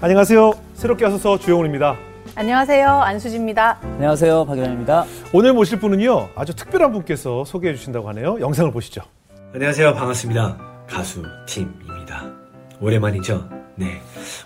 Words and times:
안녕하세요. 0.00 0.52
새롭게 0.74 1.04
하소서 1.04 1.38
주영훈입니다. 1.38 1.96
안녕하세요. 2.36 2.88
안수지입니다. 2.88 3.78
안녕하세요. 3.82 4.44
박일환입니다. 4.44 5.04
오늘 5.32 5.52
모실 5.52 5.80
분은요. 5.80 6.30
아주 6.36 6.54
특별한 6.54 6.92
분께서 6.92 7.44
소개해 7.44 7.74
주신다고 7.74 8.08
하네요. 8.10 8.38
영상을 8.40 8.70
보시죠. 8.70 9.00
안녕하세요. 9.52 9.94
반갑습니다. 9.94 10.56
가수 10.88 11.24
팀입니다. 11.46 12.26
오랜만이죠? 12.80 13.48
네. 13.74 14.00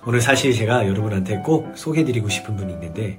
오늘 0.07 0.21
사실 0.21 0.55
제가 0.55 0.87
여러분한테 0.89 1.39
꼭 1.39 1.73
소개해드리고 1.75 2.29
싶은 2.31 2.57
분이 2.57 2.73
있는데, 2.73 3.19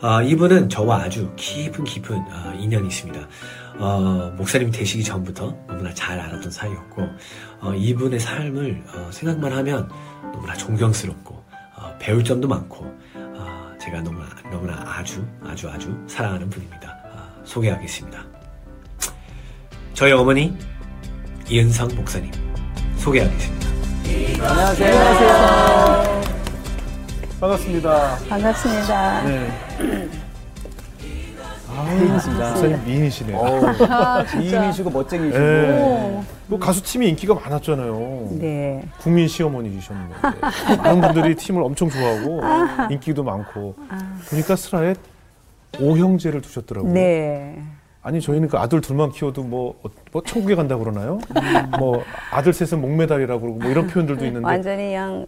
아, 0.00 0.22
이분은 0.22 0.68
저와 0.68 1.02
아주 1.02 1.32
깊은 1.36 1.84
깊은 1.84 2.16
아, 2.30 2.54
인연이 2.56 2.86
있습니다. 2.86 3.26
어, 3.78 4.32
목사님 4.36 4.70
되시기 4.70 5.02
전부터 5.02 5.56
너무나 5.66 5.92
잘 5.92 6.18
알았던 6.20 6.50
사이였고, 6.50 7.02
어, 7.60 7.74
이분의 7.74 8.20
삶을 8.20 8.84
어, 8.94 9.10
생각만 9.10 9.52
하면 9.52 9.88
너무나 10.32 10.54
존경스럽고, 10.54 11.34
어, 11.76 11.96
배울 11.98 12.22
점도 12.22 12.46
많고, 12.46 12.84
어, 13.14 13.72
제가 13.80 14.00
너무나, 14.02 14.26
너무나 14.50 14.74
아주, 14.86 15.24
아주, 15.44 15.68
아주 15.68 15.96
사랑하는 16.06 16.48
분입니다. 16.48 16.88
아, 17.12 17.28
소개하겠습니다. 17.44 18.24
저희 19.94 20.12
어머니, 20.12 20.56
이은성 21.48 21.88
목사님, 21.96 22.30
소개하겠습니다. 22.98 23.68
안녕하세요. 24.48 24.96
안녕하세요. 24.96 25.97
반갑습니다. 27.40 28.16
반갑습니다. 28.28 29.22
네. 29.22 29.48
반갑습니다. 31.68 32.50
목사님 32.50 32.84
미인이시네요. 32.84 33.38
아, 33.88 34.24
미인이시고 34.36 34.90
멋쟁이시고. 34.90 35.38
네. 35.38 36.22
뭐 36.48 36.58
가수 36.58 36.82
팀이 36.82 37.08
인기가 37.10 37.34
많았잖아요. 37.34 38.28
네. 38.40 38.82
국민 38.98 39.28
시어머니이셨는데 39.28 40.14
많은 40.82 41.00
분들이 41.00 41.36
팀을 41.36 41.62
엄청 41.62 41.88
좋아하고 41.88 42.40
인기도 42.90 43.22
많고 43.22 43.76
보니까 44.30 44.56
슬하에 44.56 44.94
오형제를 45.80 46.40
두셨더라고요. 46.40 46.92
네. 46.92 47.62
아니 48.02 48.20
저희는 48.20 48.48
그 48.48 48.56
아들 48.58 48.80
둘만 48.80 49.12
키워도 49.12 49.42
뭐, 49.44 49.78
어, 49.84 49.88
뭐 50.12 50.22
천국에 50.22 50.54
간다 50.54 50.76
그러나요? 50.76 51.20
뭐 51.78 52.02
아들 52.32 52.52
셋은 52.52 52.80
목메달이라고 52.80 53.40
그러고 53.40 53.58
뭐 53.60 53.70
이런 53.70 53.86
표현들도 53.88 54.24
있는데 54.24 54.46
완전히 54.46 54.86
그냥 54.88 55.26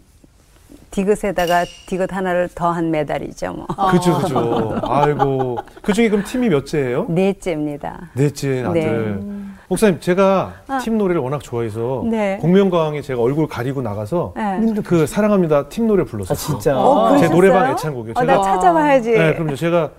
디귿에다가 0.91 1.65
디귿 1.87 2.13
하나를 2.13 2.49
더한 2.55 2.91
메달이죠. 2.91 3.53
뭐. 3.53 3.67
그죠 3.91 4.19
그죠. 4.19 4.81
아이고 4.83 5.59
그 5.83 5.93
중에 5.93 6.09
그럼 6.09 6.25
팀이 6.25 6.49
몇째예요? 6.49 7.07
넷째입니다. 7.09 8.11
넷째 8.15 8.65
아들. 8.65 8.81
네. 9.21 9.41
목사님 9.69 10.01
제가 10.01 10.53
팀 10.83 10.99
노래를 10.99 11.21
워낙 11.23 11.41
좋아해서 11.45 12.03
네. 12.11 12.39
공명강에 12.41 13.03
제가 13.03 13.23
얼굴 13.23 13.47
가리고 13.47 13.83
나가서 13.83 14.35
네. 14.37 14.75
그 14.85 15.07
사랑합니다 15.07 15.69
팀 15.69 15.87
노래 15.87 16.03
불렀었어요. 16.03 16.35
아, 16.35 16.37
진짜. 16.61 16.77
어, 16.77 17.17
제? 17.19 17.29
노래방 17.29 17.71
애창곡이에요. 17.71 18.15
어, 18.17 18.21
제가- 18.21 18.27
나 18.27 18.43
찾아봐야지. 18.43 19.13
네, 19.13 19.35
그럼요. 19.35 19.55
제가 19.55 19.91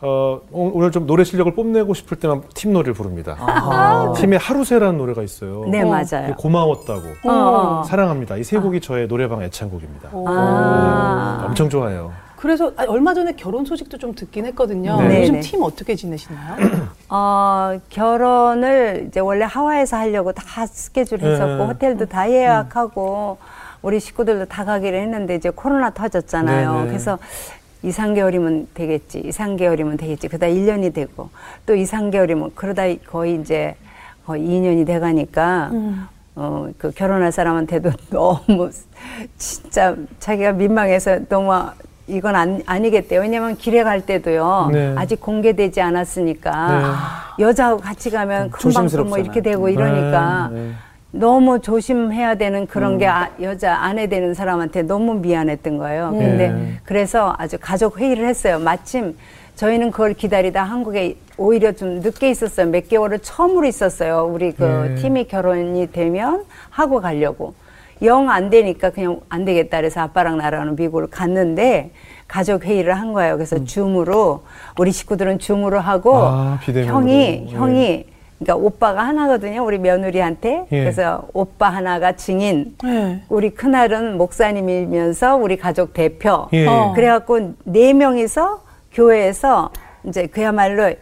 어, 0.00 0.40
오늘 0.52 0.92
좀 0.92 1.06
노래 1.06 1.24
실력을 1.24 1.52
뽐내고 1.54 1.92
싶을 1.94 2.18
때만 2.20 2.42
팀 2.54 2.72
노래를 2.72 2.94
부릅니다. 2.94 3.36
아. 3.40 4.12
팀에 4.16 4.36
하루새라는 4.36 4.96
노래가 4.96 5.22
있어요. 5.24 5.64
네, 5.68 5.82
그 5.82 5.88
맞아요. 5.88 6.34
고마웠다고. 6.36 7.00
어, 7.24 7.32
어. 7.80 7.82
사랑합니다. 7.84 8.36
이 8.36 8.44
세 8.44 8.58
곡이 8.58 8.80
저의 8.80 9.08
노래방 9.08 9.42
애창곡입니다. 9.42 10.10
아. 10.26 11.44
엄청 11.46 11.68
좋아해요. 11.68 12.12
그래서 12.36 12.72
아, 12.76 12.84
얼마 12.86 13.12
전에 13.14 13.32
결혼 13.32 13.64
소식도 13.64 13.98
좀 13.98 14.14
듣긴 14.14 14.46
했거든요. 14.46 15.00
네. 15.02 15.22
요즘 15.22 15.32
네네. 15.32 15.40
팀 15.40 15.62
어떻게 15.62 15.96
지내시나요? 15.96 16.54
어, 17.10 17.76
결혼을 17.90 19.06
이제 19.08 19.18
원래 19.18 19.44
하와이에서 19.44 19.96
하려고 19.96 20.30
다 20.32 20.64
스케줄 20.66 21.18
했었고 21.20 21.56
네. 21.56 21.64
호텔도 21.66 22.06
다 22.06 22.30
예약하고 22.30 23.38
우리 23.82 23.98
식구들도 24.00 24.46
다 24.46 24.64
가기로 24.64 24.96
했는데 24.96 25.34
이제 25.34 25.50
코로나 25.50 25.90
터졌잖아요. 25.90 26.72
네, 26.74 26.80
네. 26.82 26.86
그래서 26.86 27.18
2, 27.82 27.90
3개월이면 27.90 28.66
되겠지. 28.74 29.20
2, 29.20 29.30
3개월이면 29.30 29.98
되겠지. 29.98 30.28
그러다 30.28 30.46
1년이 30.46 30.92
되고 30.94 31.30
또 31.66 31.74
2, 31.74 31.84
3개월이면 31.84 32.52
그러다 32.54 32.82
거의 33.06 33.36
이제 33.36 33.76
거의 34.26 34.42
2년이 34.46 34.86
돼 34.86 34.98
가니까 34.98 35.70
어, 36.34 36.68
그 36.78 36.90
결혼할 36.92 37.32
사람한테도 37.32 37.90
너무 38.10 38.70
진짜 39.36 39.96
자기가 40.20 40.52
민망해서 40.52 41.20
너무 41.28 41.52
이건 42.06 42.36
안, 42.36 42.62
아니겠대요. 42.64 43.20
왜냐면 43.20 43.56
길에 43.56 43.82
갈 43.82 44.06
때도요. 44.06 44.70
네. 44.72 44.94
아직 44.96 45.20
공개되지 45.20 45.80
않았으니까 45.80 47.34
여자하고 47.38 47.80
같이 47.80 48.10
가면 48.10 48.50
금방 48.50 48.72
또뭐 48.72 48.88
조심스럽잖아요. 48.88 49.22
이렇게 49.22 49.42
되고 49.42 49.68
이러니까 49.68 50.48
네, 50.52 50.60
네. 50.60 50.72
너무 51.18 51.60
조심해야 51.60 52.36
되는 52.36 52.66
그런 52.66 52.96
게 52.98 53.06
아, 53.06 53.30
여자 53.42 53.74
아내 53.76 54.06
되는 54.06 54.34
사람한테 54.34 54.82
너무 54.82 55.14
미안했던 55.14 55.76
거예요. 55.78 56.10
네. 56.12 56.18
근데 56.18 56.78
그래서 56.84 57.34
아주 57.38 57.58
가족 57.60 57.98
회의를 57.98 58.26
했어요. 58.28 58.58
마침 58.58 59.16
저희는 59.56 59.90
그걸 59.90 60.14
기다리다 60.14 60.62
한국에 60.62 61.16
오히려 61.36 61.72
좀 61.72 62.00
늦게 62.00 62.30
있었어요. 62.30 62.68
몇 62.68 62.88
개월을 62.88 63.18
처음으로 63.20 63.66
있었어요. 63.66 64.30
우리 64.32 64.52
그 64.52 64.62
네. 64.62 64.94
팀이 64.96 65.24
결혼이 65.26 65.90
되면 65.92 66.44
하고 66.70 67.00
가려고. 67.00 67.54
영 68.02 68.30
안 68.30 68.48
되니까 68.48 68.90
그냥 68.90 69.20
안 69.28 69.44
되겠다 69.44 69.78
그래서 69.78 70.00
아빠랑 70.02 70.36
나랑은 70.38 70.76
미국을 70.76 71.08
갔는데 71.08 71.90
가족 72.28 72.64
회의를 72.64 72.94
한 72.94 73.12
거예요. 73.12 73.34
그래서 73.34 73.64
줌으로 73.64 74.44
우리 74.78 74.92
식구들은 74.92 75.40
줌으로 75.40 75.80
하고 75.80 76.14
아. 76.16 76.58
형이 76.64 77.12
네. 77.16 77.46
형이 77.48 78.04
그러니까 78.38 78.56
오빠가 78.56 79.06
하나거든요. 79.06 79.64
우리 79.64 79.78
며느리한테. 79.78 80.66
예. 80.70 80.80
그래서 80.80 81.24
오빠 81.32 81.68
하나가 81.70 82.12
증인. 82.12 82.76
네. 82.82 83.22
우리 83.28 83.50
큰아들은 83.50 84.16
목사님이면서 84.16 85.36
우리 85.36 85.56
가족 85.56 85.92
대표. 85.92 86.48
예. 86.52 86.66
어. 86.66 86.92
그래갖고 86.94 87.54
네 87.64 87.92
명이서 87.92 88.62
교회에서 88.92 89.70
이제 90.04 90.26
그야말로 90.26 90.94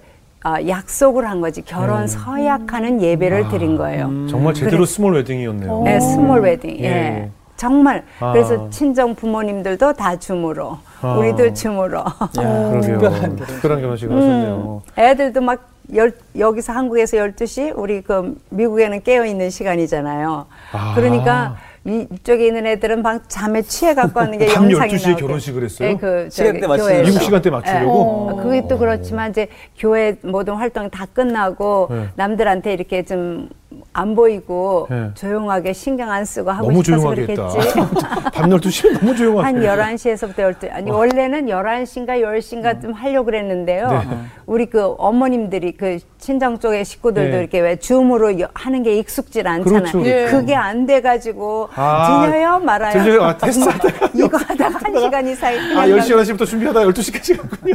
아, 0.43 0.67
약속을 0.67 1.29
한 1.29 1.41
거지. 1.41 1.63
결혼 1.63 2.03
네. 2.03 2.07
서약하는 2.07 3.03
예배를 3.03 3.49
드린 3.49 3.77
거예요. 3.77 4.27
정말 4.29 4.55
제대로 4.55 4.79
그래. 4.79 4.87
스몰 4.87 5.15
웨딩이었네요. 5.15 5.83
네, 5.83 6.01
스몰 6.01 6.41
웨딩. 6.41 6.79
예. 6.81 6.85
예. 6.85 7.31
정말. 7.57 8.05
아. 8.21 8.33
그래서 8.33 8.69
친정 8.71 9.15
부모님들도 9.15 9.95
다 9.95 10.17
줌으로. 10.17 10.79
아. 11.03 11.17
우리도 11.17 11.53
줌으로. 11.53 12.05
그러게요. 12.33 12.81
특별한 12.81 13.21
결혼식. 13.21 13.47
특별한 13.47 13.81
결혼식을 13.81 14.17
하셨네요. 14.17 14.83
애들도 14.99 15.41
막 15.41 15.69
열, 15.95 16.13
여기서 16.39 16.73
한국에서 16.73 17.17
12시, 17.19 17.73
우리 17.77 18.01
그 18.03 18.37
미국에는 18.51 19.03
깨어있는 19.03 19.51
시간이잖아요. 19.51 20.47
아. 20.73 20.93
그러니까 20.95 21.57
이- 21.85 22.07
이쪽에 22.13 22.49
있는 22.49 22.67
애들은 22.67 23.03
막 23.03 23.29
잠에 23.29 23.63
취해 23.63 23.95
갖고 23.95 24.19
하는 24.19 24.39
게 24.39 24.51
밤 24.51 24.69
영상이 24.73 24.93
12시에 24.95 25.07
나오고. 25.11 25.21
결혼식을 25.21 25.65
했어요? 25.65 25.89
예, 25.91 25.95
그 25.97 26.29
시간대 26.31 26.67
맞추려고. 26.67 27.03
미국 27.07 27.23
시간대 27.23 27.51
맞추려고? 27.51 28.01
어, 28.31 28.37
그게 28.43 28.67
또 28.69 28.77
그렇지만 28.77 29.31
이제 29.31 29.47
교회 29.79 30.17
모든 30.23 30.55
활동이 30.55 30.91
다 30.91 31.07
끝나고 31.13 31.87
네. 31.91 32.09
남들한테 32.17 32.73
이렇게 32.73 33.05
좀 33.05 33.49
안 33.97 34.15
보이고 34.15 34.87
네. 34.91 35.11
조용하게 35.15 35.73
신경 35.73 36.11
안 36.11 36.25
쓰고 36.27 36.51
하고 36.51 36.67
너무 36.67 36.84
싶어서 36.84 37.15
조용하게 37.15 37.33
했다. 37.33 37.49
그렇겠지. 37.49 37.95
밤 38.34 38.51
12시면 38.51 39.01
너무 39.01 39.17
조용하게. 39.17 39.47
한 39.47 39.62
11시에서부터 39.62 40.37
12시. 40.37 40.71
아니, 40.71 40.91
원래는 40.91 41.47
11시인가 41.47 42.21
10시인가 42.21 42.83
좀 42.83 42.93
하려고 42.93 43.25
그랬는데요. 43.25 43.91
네. 43.91 44.01
우리 44.45 44.67
그 44.67 44.95
어머님들이 44.99 45.73
그 45.73 45.99
친정 46.27 46.59
쪽의 46.59 46.85
식구들도 46.85 47.31
네. 47.31 47.39
이렇게 47.39 47.61
왜 47.61 47.77
줌으로 47.77 48.41
여- 48.41 48.49
하는 48.53 48.83
게 48.83 48.97
익숙질 48.97 49.47
않잖아요. 49.47 49.81
그렇죠, 49.81 50.03
그렇죠. 50.03 50.37
그게 50.37 50.57
안 50.57 50.85
돼가지고 50.85 51.69
아, 51.77 52.27
들려요? 52.27 52.59
말아요? 52.59 52.93
들려요? 53.01 53.23
아, 53.23 53.37
됐어. 53.37 53.71
이거 54.13 54.37
하다가 54.37 54.77
한 54.83 54.99
시간 54.99 55.29
이상이 55.29 55.57
아, 55.77 55.87
10시, 55.87 56.17
11시부터 56.17 56.45
준비하다 56.45 56.81
12시까지 56.81 57.37
갔군요. 57.41 57.75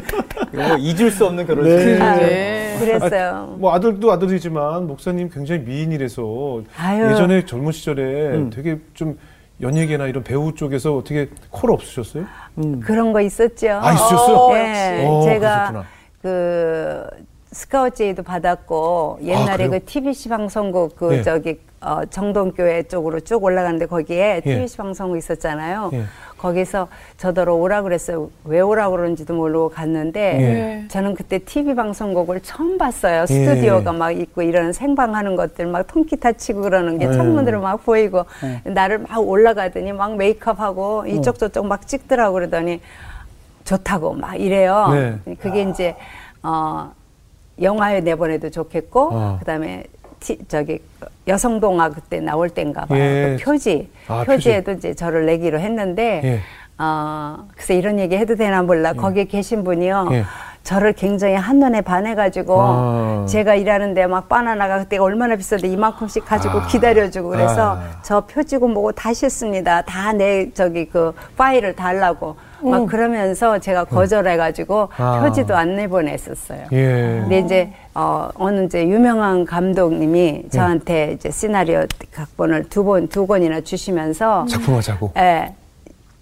이거 0.52 0.68
뭐 0.68 0.78
잊을 0.78 1.12
수 1.12 1.26
없는 1.28 1.48
결혼식. 1.48 1.74
네. 1.78 1.98
네. 1.98 2.78
그랬어요. 2.82 3.56
뭐 3.58 3.74
아들도 3.74 4.12
아들이지만 4.12 4.86
목사님 4.86 5.30
굉장히 5.30 5.62
미인이라서 5.62 6.62
아유. 6.78 7.10
예전에 7.10 7.46
젊은 7.46 7.72
시절에 7.72 8.04
음. 8.36 8.50
되게 8.54 8.80
좀 8.94 9.18
연예계나 9.62 10.08
이런 10.08 10.24
배우 10.26 10.54
쪽에서 10.54 10.98
어떻게 10.98 11.30
콜 11.52 11.72
없으셨어요? 11.72 12.26
그런 12.84 13.14
거 13.14 13.22
있었죠. 13.22 13.80
아, 13.82 13.94
있으셨어요? 13.94 14.54
네, 14.56 15.06
어, 15.08 15.22
제가 15.24 15.40
그러셨구나. 15.40 15.86
그 16.22 17.08
스카우트제이도 17.52 18.24
받았고 18.24 19.20
옛날에 19.24 19.66
아? 19.66 19.70
그 19.70 19.84
TBC 19.84 20.30
방송국 20.30 20.96
그 20.96 21.06
네. 21.06 21.22
저기 21.22 21.60
어, 21.82 22.06
정동교회 22.06 22.84
쪽으로 22.84 23.20
쭉 23.22 23.44
올라가는데 23.44 23.88
거기에 23.88 24.36
예. 24.38 24.42
TBC 24.42 24.78
방송국 24.78 25.18
있었잖아요. 25.18 25.90
예. 25.94 26.04
거기서 26.38 26.88
저더러 27.18 27.56
오라 27.56 27.82
그랬어요. 27.82 28.30
왜 28.46 28.62
오라 28.62 28.90
그런지도 28.90 29.34
모르고 29.34 29.70
갔는데 29.70 30.20
예. 30.22 30.88
저는 30.88 31.16
그때 31.16 31.40
TV 31.40 31.76
방송국을 31.76 32.40
처음 32.42 32.78
봤어요. 32.78 33.24
예. 33.24 33.26
스튜디오가 33.26 33.92
막 33.94 34.12
있고 34.12 34.44
이런 34.44 34.74
생방하는 34.74 35.36
것들 35.36 35.66
막 35.66 35.86
통기타 35.88 36.34
치고 36.34 36.62
그러는 36.62 37.00
게 37.00 37.08
예. 37.08 37.12
창문으로 37.12 37.62
막 37.62 37.84
보이고 37.84 38.26
나를 38.64 39.00
막 39.00 39.18
올라가더니 39.20 39.92
막 39.92 40.16
메이크업하고 40.16 41.08
이쪽 41.08 41.38
저쪽 41.38 41.66
막 41.66 41.88
찍더라고 41.88 42.36
그러더니 42.36 42.80
좋다고 43.66 44.14
막 44.14 44.36
이래요. 44.36 45.20
네. 45.26 45.36
그게 45.36 45.64
이제 45.64 45.96
어 46.44 46.92
영화에 47.62 48.02
내보내도 48.02 48.50
좋겠고 48.50 49.10
어. 49.12 49.36
그다음에 49.40 49.84
티, 50.20 50.38
저기 50.48 50.80
여성동화 51.28 51.90
그때 51.90 52.20
나올 52.20 52.50
때인가 52.50 52.86
봐요. 52.86 53.00
예. 53.00 53.38
그 53.40 53.44
표지 53.44 53.90
아, 54.08 54.24
표지에도 54.24 54.74
이제 54.74 54.94
저를 54.94 55.26
내기로 55.26 55.60
했는데 55.60 56.22
예. 56.24 56.40
어, 56.78 57.48
글쎄 57.56 57.76
이런 57.76 58.00
얘기 58.00 58.16
해도 58.18 58.36
되나 58.36 58.62
몰라. 58.64 58.94
거기에 58.94 59.26
계신 59.26 59.64
분이요. 59.64 60.10
예. 60.12 60.24
저를 60.64 60.94
굉장히 60.94 61.34
한눈에 61.34 61.82
반해가지고 61.82 62.56
아. 62.62 63.26
제가 63.28 63.56
일하는데 63.56 64.06
막 64.06 64.30
바나나가 64.30 64.78
그때가 64.78 65.04
얼마나 65.04 65.36
비싼데 65.36 65.68
이만큼씩 65.68 66.24
가지고 66.24 66.60
아. 66.60 66.68
기다려주고 66.68 67.30
그래서 67.30 67.78
아. 67.78 67.84
저 68.04 68.22
표지고 68.22 68.68
뭐고 68.68 68.92
다 68.92 69.12
싫습니다. 69.12 69.82
다 69.82 70.12
내 70.14 70.52
저기 70.54 70.86
그 70.86 71.14
파일을 71.36 71.76
달라고 71.76 72.36
막 72.64 72.86
그러면서 72.88 73.60
제가 73.60 73.86
거절해가지고 73.86 74.90
아. 74.98 75.22
표지도 75.22 75.56
안 75.56 75.76
내보냈었어요. 75.76 76.66
예. 76.72 77.20
근데 77.22 77.40
이제 77.40 77.74
어 77.96 78.30
어느 78.36 78.66
이제 78.66 78.88
유명한 78.88 79.46
감독님이 79.46 80.44
저한테 80.50 81.14
이제 81.14 81.32
시나리오 81.32 81.86
각본을 82.14 82.70
두 82.70 82.84
번 82.84 83.08
두 83.08 83.26
권이나 83.28 83.62
주시면서 83.62 84.46
작품하자고. 84.48 85.12
예. 85.18 85.54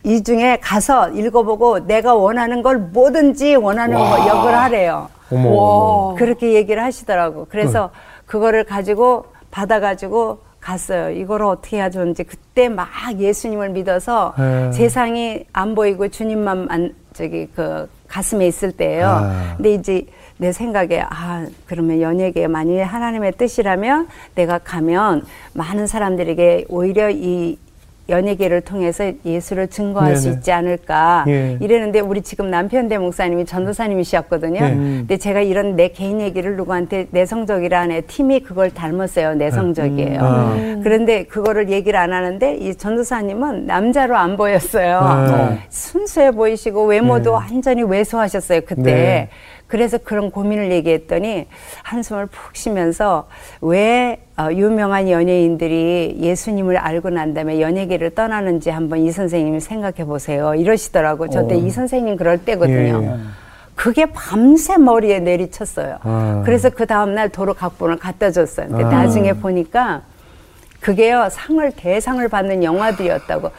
이 0.03 0.23
중에 0.23 0.57
가서 0.61 1.09
읽어보고 1.09 1.85
내가 1.85 2.15
원하는 2.15 2.61
걸 2.61 2.77
뭐든지 2.77 3.55
원하는 3.55 3.97
거 3.97 4.27
역을 4.27 4.57
하래요. 4.57 5.09
어머. 5.31 5.49
와. 5.49 6.13
그렇게 6.15 6.53
얘기를 6.53 6.81
하시더라고. 6.83 7.47
그래서 7.49 7.89
그거를 8.25 8.63
가지고 8.63 9.25
받아가지고 9.51 10.39
갔어요. 10.59 11.09
이걸 11.11 11.43
어떻게 11.43 11.77
해야 11.77 11.89
좋은지 11.89 12.23
그때 12.23 12.69
막 12.69 12.89
예수님을 13.17 13.69
믿어서 13.69 14.33
네. 14.37 14.71
세상이 14.71 15.45
안 15.53 15.75
보이고 15.75 16.07
주님만 16.07 16.67
안, 16.69 16.93
저기 17.13 17.47
그 17.55 17.89
가슴에 18.07 18.47
있을 18.47 18.71
때예요. 18.71 19.07
아. 19.07 19.53
근데 19.55 19.73
이제 19.73 20.05
내 20.37 20.51
생각에 20.51 21.01
아 21.01 21.45
그러면 21.65 22.01
연예계 22.01 22.47
만일 22.47 22.83
하나님의 22.83 23.33
뜻이라면 23.33 24.07
내가 24.35 24.57
가면 24.57 25.25
많은 25.53 25.85
사람들에게 25.85 26.65
오히려 26.69 27.09
이 27.09 27.57
연예계를 28.09 28.61
통해서 28.61 29.11
예수를 29.25 29.67
증거할 29.67 30.15
수 30.15 30.25
네네. 30.25 30.35
있지 30.37 30.51
않을까 30.51 31.25
예. 31.27 31.57
이랬는데 31.59 31.99
우리 31.99 32.21
지금 32.21 32.49
남편 32.49 32.87
대 32.87 32.97
목사님이 32.97 33.45
전도사님이셨거든요. 33.45 34.59
네. 34.59 34.69
근데 34.75 35.17
제가 35.17 35.41
이런 35.41 35.75
내 35.75 35.89
개인 35.89 36.21
얘기를 36.21 36.55
누구한테 36.57 37.07
내성적이라는 37.11 38.03
팀이 38.07 38.41
그걸 38.41 38.71
닮았어요. 38.71 39.35
내성적이에요. 39.35 40.19
아. 40.21 40.79
그런데 40.83 41.23
그거를 41.23 41.69
얘기를 41.69 41.99
안 41.99 42.13
하는데 42.13 42.55
이 42.55 42.75
전도사님은 42.75 43.65
남자로 43.65 44.15
안 44.15 44.37
보였어요. 44.37 45.27
네. 45.27 45.59
순수해 45.69 46.31
보이시고 46.31 46.85
외모도 46.85 47.31
네. 47.31 47.35
완전히 47.35 47.83
왜소하셨어요. 47.83 48.61
그때. 48.61 48.81
네. 48.81 49.29
그래서 49.69 49.99
그런 49.99 50.31
고민을 50.31 50.71
얘기했더니 50.71 51.45
한숨을 51.83 52.25
푹 52.25 52.55
쉬면서 52.55 53.29
왜 53.61 54.19
어, 54.35 54.49
유명한 54.51 55.09
연예인들이 55.09 56.17
예수님을 56.19 56.75
알고 56.75 57.11
난 57.11 57.35
다음에 57.35 57.61
연예계를 57.61 58.15
떠나는지 58.15 58.71
한번 58.71 58.99
이 58.99 59.11
선생님이 59.11 59.59
생각해 59.59 60.05
보세요. 60.05 60.55
이러시더라고. 60.55 61.29
저때 61.29 61.53
어. 61.53 61.57
이 61.57 61.69
선생님 61.69 62.17
그럴 62.17 62.39
때거든요. 62.39 63.03
예. 63.03 63.15
그게 63.75 64.07
밤새 64.07 64.77
머리에 64.77 65.19
내리쳤어요. 65.19 65.99
아. 66.01 66.41
그래서 66.45 66.71
그 66.71 66.87
다음날 66.87 67.29
도로 67.29 67.53
각본을 67.53 67.97
갖다 67.97 68.31
줬어요. 68.31 68.69
근데 68.69 68.83
아. 68.83 68.89
나중에 68.89 69.33
보니까 69.33 70.01
그게요, 70.79 71.27
상을, 71.29 71.71
대상을 71.73 72.27
받는 72.27 72.63
영화들이었다고. 72.63 73.51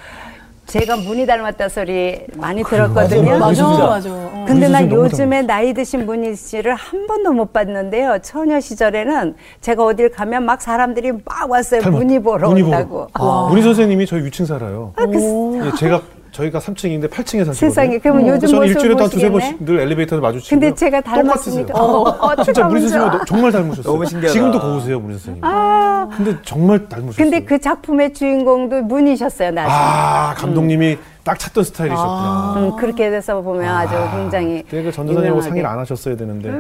제가 0.71 0.97
문이 0.97 1.27
닮았다 1.27 1.69
소리 1.69 2.21
많이 2.37 2.63
들었거든요. 2.63 3.39
맞아, 3.39 3.55
진짜. 3.55 3.87
맞아. 3.87 4.09
어. 4.09 4.45
근데 4.47 4.69
난 4.69 4.91
요즘에 4.91 5.43
나이 5.43 5.75
드신 5.75 6.07
문희 6.07 6.37
씨를 6.37 6.77
한 6.77 7.09
번도 7.09 7.33
못 7.33 7.53
봤는데요. 7.53 8.19
처녀 8.23 8.61
시절에는 8.61 9.35
제가 9.61 9.85
어딜 9.85 10.11
가면 10.11 10.45
막 10.45 10.63
사람들이 10.63 11.11
막 11.25 11.51
왔어요. 11.51 11.83
문희 11.91 12.21
보러 12.21 12.49
문희 12.51 12.63
온다고. 12.63 13.09
아, 13.15 13.49
문희 13.51 13.63
선생님이 13.63 14.07
저희 14.07 14.25
위층 14.25 14.47
살아요. 14.47 14.93
아, 14.95 15.07
그 15.07 15.67
예, 15.67 15.77
제가 15.77 16.01
저희가 16.33 16.59
3층인데 16.61 17.09
8층에 17.11 17.45
사시거든요. 17.45 17.53
세상에, 17.55 17.99
그러면 17.99 18.27
요즘 18.29 18.49
저는 18.49 18.69
일주일에 18.69 18.95
한 18.99 19.09
두세? 19.11 19.31
번씩 19.31 19.65
늘 19.65 19.81
엘리베이터에서 19.81 20.21
마주치고. 20.23 20.49
근데 20.61 20.75
제가 20.75 21.01
닮았습니까? 21.01 21.73
똑같으세요. 21.73 22.45
진짜 22.45 22.65
문희 22.67 22.81
선생님 22.83 23.09
어떡하면 23.09 23.27
정말 23.27 23.53
닮으셨어요. 23.53 23.93
너무 23.93 24.07
신기하다. 24.07 24.33
지금도 24.33 24.61
고우세요, 24.61 25.01
문희 25.01 25.15
선생님. 25.15 25.45
아, 25.45 26.09
근데 26.17 26.37
정말 26.43 26.89
닮으셨어요. 26.89 27.17
근데 27.25 27.45
그 27.45 27.59
작품의 27.61 28.13
주인공도 28.15 28.83
문이셨어요, 28.83 29.51
나중에. 29.51 29.75
아, 29.77 30.35
감독님이 30.37 30.99
딱 31.23 31.39
찾던 31.39 31.65
스타일이셨구나. 31.65 32.55
음, 32.57 32.77
그렇게 32.77 33.11
돼서 33.11 33.41
보면 33.43 33.69
아 33.69 33.87
주 33.87 33.93
굉장히 34.17 34.63
그때 34.63 34.83
그 34.83 34.91
전도사님하고 34.93 35.27
유명하게. 35.27 35.49
상의를 35.49 35.69
안 35.69 35.79
하셨어야 35.81 36.17
되는데. 36.17 36.51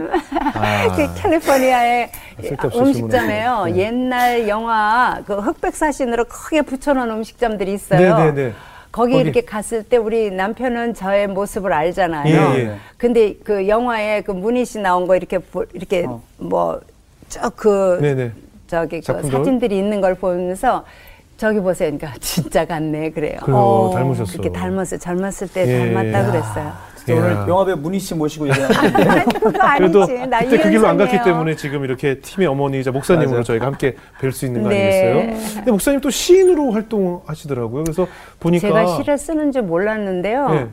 아, 0.54 0.88
그 0.94 1.14
캘리포니아의 1.14 2.10
쓸데없이 2.42 2.78
음식점에요. 2.78 3.62
질문을 3.66 3.76
옛날 3.78 4.48
영화 4.48 5.18
그 5.26 5.34
흑백 5.36 5.74
사진으로 5.74 6.24
크게 6.24 6.62
붙여놓은 6.62 7.10
음식점들이 7.10 7.72
있어요. 7.72 8.16
네네네. 8.16 8.52
거기 8.92 9.12
거기. 9.12 9.22
이렇게 9.24 9.40
갔을 9.42 9.82
때 9.84 9.96
우리 9.96 10.30
남편은 10.30 10.94
저의 10.94 11.28
모습을 11.28 11.72
알잖아요. 11.72 12.54
예, 12.56 12.58
예. 12.58 12.76
근데 12.96 13.34
그 13.44 13.68
영화에 13.68 14.22
그 14.22 14.32
문희 14.32 14.64
씨 14.64 14.78
나온 14.80 15.06
거 15.06 15.14
이렇게 15.16 15.38
보- 15.38 15.64
이렇게 15.72 16.04
어. 16.06 16.20
뭐쭉그 16.38 17.98
네네. 18.00 18.32
저기 18.66 19.00
그? 19.00 19.22
사진들이 19.22 19.76
있는 19.78 20.00
걸 20.00 20.14
보면서 20.14 20.84
저기 21.40 21.58
보세요. 21.58 21.90
그러니까 21.96 22.12
진짜 22.20 22.66
같네 22.66 23.12
그래요. 23.12 23.38
그래요, 23.42 23.56
어, 23.58 23.90
닮으셨어. 23.94 24.32
그렇게 24.32 24.52
닮았어요. 24.52 25.00
젊었을 25.00 25.48
때 25.48 25.66
예. 25.66 25.90
닮았다 25.94 26.30
그랬어요. 26.30 26.72
진짜 26.96 27.14
오늘 27.14 27.32
이야. 27.32 27.46
영화배우 27.48 27.76
문희 27.78 27.98
씨 27.98 28.14
모시고 28.14 28.46
얘기하는 28.50 29.24
그거 29.40 29.50
그래도 29.78 30.02
아니지. 30.02 30.50
그때 30.50 30.62
그 30.62 30.70
길로 30.70 30.86
안 30.86 30.98
갔기. 30.98 31.22
때문에 31.24 31.56
지금 31.56 31.82
이렇게 31.84 32.18
팀의 32.20 32.46
어머니이자 32.46 32.90
목사님으로 32.90 33.30
맞아요. 33.30 33.42
저희가 33.44 33.64
함께 33.64 33.96
뵐 34.20 34.30
수 34.32 34.44
있는 34.44 34.62
거 34.64 34.68
네. 34.68 35.22
아니겠어요? 35.24 35.54
근데 35.56 35.70
목사님 35.70 36.00
또 36.02 36.10
시인으로 36.10 36.72
활동하시더라고요. 36.72 37.84
그래서 37.84 38.06
보니까 38.38 38.68
제가 38.68 38.86
시를 38.98 39.16
쓰는 39.16 39.50
줄 39.50 39.62
몰랐는데요. 39.62 40.48
네. 40.50 40.66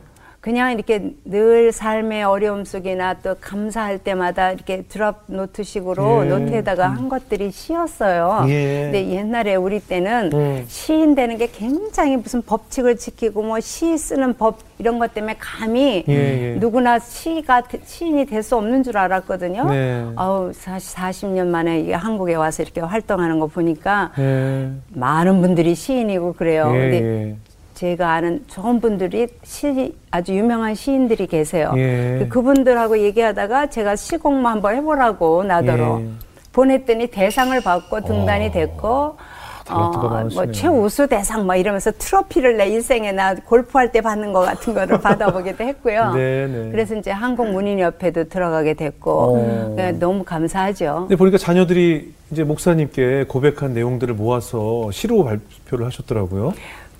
그냥 0.48 0.72
이렇게 0.72 1.12
늘 1.26 1.74
삶의 1.74 2.24
어려움 2.24 2.64
속이나 2.64 3.16
또 3.16 3.36
감사할 3.42 3.98
때마다 3.98 4.54
이렇게 4.54 4.84
드랍 4.84 5.24
노트식으로 5.28 6.24
예. 6.26 6.30
노트에다가 6.30 6.88
한 6.88 7.10
것들이 7.10 7.52
시였어요. 7.52 8.46
예. 8.48 8.84
근데 8.84 9.10
옛날에 9.10 9.56
우리 9.56 9.82
때는 9.82 10.30
음. 10.34 10.64
시인 10.70 11.16
되는 11.16 11.38
게 11.38 11.48
굉장히 11.52 12.16
무슨 12.16 12.42
법칙을 12.42 12.96
지키고 12.96 13.44
뭐 13.44 13.58
시 13.60 13.98
쓰는 13.98 14.36
법 14.36 14.60
이런 14.80 15.00
것 15.00 15.14
때문에 15.14 15.36
감히 15.38 16.06
예, 16.08 16.14
예. 16.54 16.56
누구나 16.60 16.98
시가 17.00 17.64
시인이 17.84 18.26
될 18.28 18.42
수 18.42 18.56
없는 18.56 18.84
줄 18.84 18.98
알았거든요. 18.98 19.66
네. 19.66 20.06
아우 20.16 20.54
사실 20.54 20.96
40년 20.98 21.48
만에 21.48 21.92
한국에 21.92 22.36
와서 22.36 22.64
이렇게 22.64 22.80
활동하는 22.80 23.42
거 23.42 23.48
보니까 23.48 24.12
예. 24.18 24.70
많은 24.94 25.42
분들이 25.42 25.76
시인이고 25.76 26.34
그래요. 26.34 26.72
예, 26.74 26.80
근데 26.80 27.02
예. 27.04 27.36
제가 27.78 28.12
아는 28.12 28.44
좋은 28.48 28.80
분들이 28.80 29.28
시, 29.44 29.94
아주 30.10 30.36
유명한 30.36 30.74
시인들이 30.74 31.28
계세요. 31.28 31.74
예. 31.78 32.26
그분들하고 32.28 32.98
얘기하다가 32.98 33.68
제가 33.68 33.96
시공만 33.96 34.54
한번 34.54 34.76
해보라고 34.76 35.44
나더러 35.44 36.02
예. 36.02 36.08
보냈더니 36.54 37.06
대상을 37.08 37.62
받고 37.62 38.02
등단이 38.02 38.52
됐고 38.52 39.18
탤런트가 39.66 40.06
어. 40.06 40.30
뭐 40.34 40.52
최우수 40.52 41.06
대상 41.06 41.46
막 41.46 41.56
이러면서 41.56 41.92
트로피를 41.92 42.58
내 42.58 42.68
일생에 42.70 43.12
나 43.12 43.36
골프할 43.36 43.92
때 43.92 44.02
받는 44.02 44.34
것 44.34 44.40
같은 44.40 44.74
거를 44.74 44.98
받아보기도 45.02 45.64
했고요. 45.64 46.14
네, 46.16 46.48
네. 46.48 46.72
그래서 46.72 46.96
이제 46.96 47.12
한국문인협회도 47.12 48.30
들어가게 48.30 48.74
됐고 48.74 49.12
어. 49.12 49.74
네, 49.76 49.92
너무 49.92 50.24
감사하죠. 50.24 51.02
근데 51.02 51.16
보니까 51.16 51.38
자녀들이 51.38 52.12
이제 52.32 52.44
목사님께 52.44 53.26
고백한 53.28 53.76
내용들을 53.76 54.16
모아서 54.16 54.90
시로 54.92 55.24
발표를 55.24 55.86
하셨더라고요. 55.86 56.54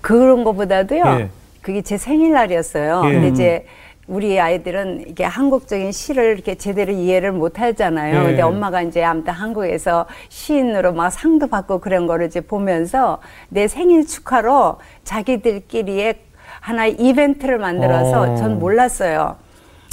그런 0.08 0.42
것보다도요. 0.42 1.04
예. 1.04 1.28
그게 1.60 1.82
제 1.82 1.98
생일날이었어요. 1.98 3.02
예. 3.04 3.12
근데 3.12 3.28
이제 3.28 3.66
우리 4.06 4.40
아이들은 4.40 5.04
이게 5.06 5.22
한국적인 5.22 5.92
시를 5.92 6.32
이렇게 6.32 6.54
제대로 6.54 6.94
이해를 6.94 7.30
못 7.32 7.60
하잖아요. 7.60 8.20
예. 8.20 8.22
근데 8.24 8.40
엄마가 8.40 8.80
이제 8.80 9.04
아무튼 9.04 9.34
한국에서 9.34 10.06
시인으로 10.30 10.94
막 10.94 11.10
상도 11.10 11.46
받고 11.46 11.80
그런 11.80 12.06
거를 12.06 12.26
이제 12.26 12.40
보면서 12.40 13.18
내 13.50 13.68
생일 13.68 14.06
축하로 14.06 14.78
자기들끼리의 15.04 16.14
하나의 16.60 16.92
이벤트를 16.98 17.58
만들어서 17.58 18.32
어. 18.32 18.36
전 18.36 18.58
몰랐어요. 18.58 19.36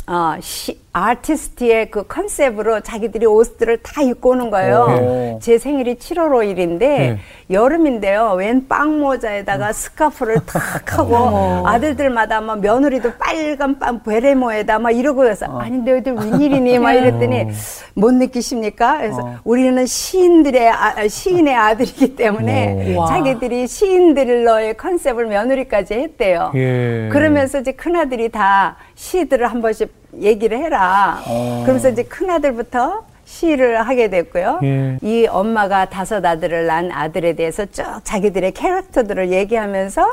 어, 0.08 0.36
시, 0.40 0.80
아티스트의 0.96 1.92
그 1.92 2.08
컨셉으로 2.08 2.80
자기들이 2.80 3.26
옷들을 3.26 3.80
다 3.84 4.02
입고 4.02 4.30
오는 4.30 4.50
거예요. 4.50 4.86
어. 4.90 5.40
제 5.42 5.58
생일이 5.58 5.96
7월 5.96 6.30
5일인데 6.30 6.80
네. 6.80 7.20
여름인데요. 7.52 8.34
웬 8.38 8.66
빵 8.70 9.02
모자에다가 9.02 9.74
스카프를 9.74 10.38
탁 10.46 10.98
하고 10.98 11.68
아들들마다 11.68 12.40
막 12.40 12.62
며느리도 12.62 13.12
빨간 13.20 13.78
빵 13.78 14.02
베레모에다 14.04 14.80
막 14.80 14.92
이러고 14.92 15.18
그래서 15.18 15.46
아니 15.60 15.78
너희들 15.80 16.14
웬일이니 16.14 16.80
막 16.80 16.94
이랬더니 16.94 17.48
못 17.94 18.14
느끼십니까? 18.14 18.98
그래서 19.00 19.20
어. 19.22 19.36
우리는 19.44 19.86
시인들의 19.86 20.70
아, 20.70 21.08
시인의 21.08 21.54
아들이기 21.54 22.16
때문에 22.16 22.96
와. 22.96 23.08
자기들이 23.08 23.68
시인들로의 23.68 24.78
컨셉을 24.78 25.26
며느리까지 25.28 25.94
했대요. 25.94 26.52
예. 26.56 27.10
그러면서 27.12 27.60
이제 27.60 27.74
큰 27.74 27.98
아들이 27.98 28.30
다 28.30 28.78
시들을 28.96 29.46
한 29.52 29.62
번씩 29.62 30.05
얘기를 30.22 30.58
해라. 30.58 31.22
어. 31.28 31.62
그러면서 31.64 31.90
이제 31.90 32.04
큰 32.04 32.30
아들부터 32.30 33.04
시를 33.26 33.82
하게 33.82 34.10
됐고요. 34.10 34.60
예. 34.64 34.98
이 35.02 35.28
엄마가 35.28 35.86
다섯 35.86 36.24
아들을 36.24 36.68
낳은 36.68 36.92
아들에 36.92 37.34
대해서 37.34 37.66
쭉 37.66 37.84
자기들의 38.04 38.52
캐릭터들을 38.52 39.32
얘기하면서 39.32 40.08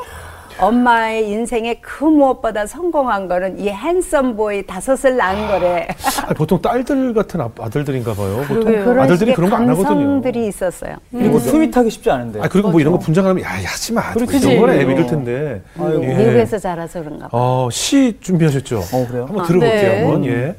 엄마의 0.59 1.29
인생에 1.29 1.75
그 1.81 2.03
무엇보다 2.03 2.65
성공한 2.67 3.27
거는 3.27 3.59
이 3.59 3.69
핸섬 3.69 4.35
보이 4.35 4.65
다섯을 4.65 5.17
낳은 5.17 5.47
거래. 5.47 5.87
아니, 6.25 6.33
보통 6.35 6.61
딸들 6.61 7.13
같은 7.13 7.41
아- 7.41 7.49
아들들인가 7.59 8.13
봐요. 8.13 8.43
보통 8.47 8.99
아들들이 8.99 9.33
그런 9.33 9.49
거 9.49 9.55
안 9.57 9.69
하거든요. 9.69 9.87
감성들이 9.87 10.47
있었어요. 10.47 10.95
그리고 11.11 11.39
스윗하기 11.39 11.89
쉽지 11.89 12.09
않은데. 12.11 12.39
아 12.41 12.47
그리고 12.47 12.69
뭐 12.69 12.79
이런 12.79 12.93
거 12.93 12.99
분장하면 12.99 13.43
야 13.43 13.49
하지 13.49 13.93
마. 13.93 14.13
그렇지. 14.13 14.37
이런 14.49 14.61
거는 14.61 14.79
애비 14.81 14.91
이럴 14.93 15.07
텐데. 15.07 15.61
아이고. 15.79 16.03
예. 16.03 16.07
미국에서 16.15 16.57
자라서 16.59 17.01
그런가 17.03 17.27
봐. 17.27 17.37
어, 17.37 17.69
시 17.71 18.17
준비하셨죠? 18.21 18.77
어, 18.79 19.07
그래요? 19.07 19.25
한번 19.27 19.45
들어볼게요. 19.45 19.91
네. 19.91 20.01
한번 20.03 20.25
예. 20.25 20.55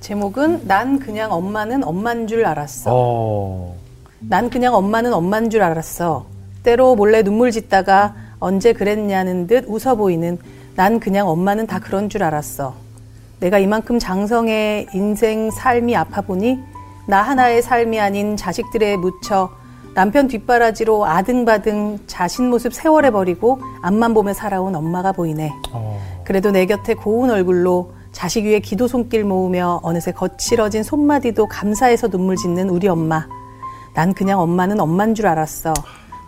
제목은 0.00 0.62
난 0.66 0.98
그냥 0.98 1.32
엄마는 1.32 1.82
엄만 1.84 2.26
줄 2.26 2.44
알았어. 2.46 2.90
어. 2.92 3.76
난 4.20 4.50
그냥 4.50 4.74
엄마는 4.74 5.12
엄만 5.12 5.50
줄 5.50 5.62
알았어. 5.62 6.26
때로 6.62 6.94
몰래 6.96 7.22
눈물 7.22 7.50
짓다가 7.50 8.14
언제 8.40 8.72
그랬냐는 8.72 9.46
듯 9.46 9.64
웃어 9.68 9.96
보이는 9.96 10.38
난 10.76 11.00
그냥 11.00 11.28
엄마는 11.28 11.66
다 11.66 11.78
그런 11.78 12.08
줄 12.08 12.22
알았어. 12.22 12.74
내가 13.40 13.58
이만큼 13.58 13.98
장성의 13.98 14.88
인생 14.94 15.50
삶이 15.50 15.96
아파 15.96 16.20
보니 16.20 16.58
나 17.06 17.22
하나의 17.22 17.62
삶이 17.62 17.98
아닌 18.00 18.36
자식들에 18.36 18.96
묻혀 18.96 19.50
남편 19.94 20.28
뒷바라지로 20.28 21.06
아등바등 21.06 22.00
자신 22.06 22.50
모습 22.50 22.72
세월에 22.72 23.10
버리고 23.10 23.60
앞만 23.82 24.14
보며 24.14 24.32
살아온 24.32 24.76
엄마가 24.76 25.12
보이네. 25.12 25.50
어. 25.72 26.00
그래도 26.24 26.50
내 26.50 26.66
곁에 26.66 26.94
고운 26.94 27.30
얼굴로 27.30 27.92
자식 28.12 28.44
위에 28.44 28.60
기도 28.60 28.86
손길 28.86 29.24
모으며 29.24 29.80
어느새 29.82 30.12
거칠어진 30.12 30.82
손마디도 30.82 31.46
감사해서 31.46 32.08
눈물 32.08 32.36
짓는 32.36 32.68
우리 32.68 32.86
엄마. 32.88 33.26
난 33.94 34.14
그냥 34.14 34.40
엄마는 34.40 34.78
엄만 34.78 35.14
줄 35.14 35.26
알았어. 35.26 35.74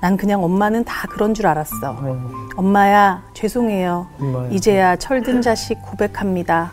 난 0.00 0.16
그냥 0.16 0.42
엄마는 0.42 0.84
다 0.84 1.06
그런 1.08 1.34
줄 1.34 1.46
알았어. 1.46 1.96
엄마야, 2.56 3.22
죄송해요. 3.34 4.06
엄마야. 4.18 4.48
이제야 4.50 4.96
철든 4.96 5.42
자식 5.42 5.80
고백합니다. 5.82 6.70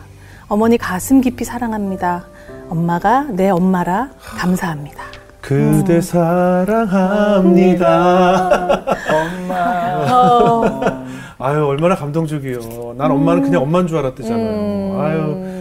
어머니 0.48 0.78
가슴 0.78 1.20
깊이 1.20 1.44
사랑합니다. 1.44 2.24
엄마가 2.70 3.26
내 3.30 3.50
엄마라 3.50 4.08
감사합니다. 4.38 5.02
그대 5.42 5.96
음. 5.96 6.00
사랑합니다. 6.00 7.26
엄마. 9.12 9.68
아유 11.40 11.64
얼마나 11.66 11.94
감동적이에요. 11.94 12.94
난 12.96 13.10
엄마는 13.10 13.42
그냥 13.42 13.62
엄마인 13.62 13.86
줄 13.86 13.98
알았대잖아요. 13.98 15.00
아유 15.00 15.57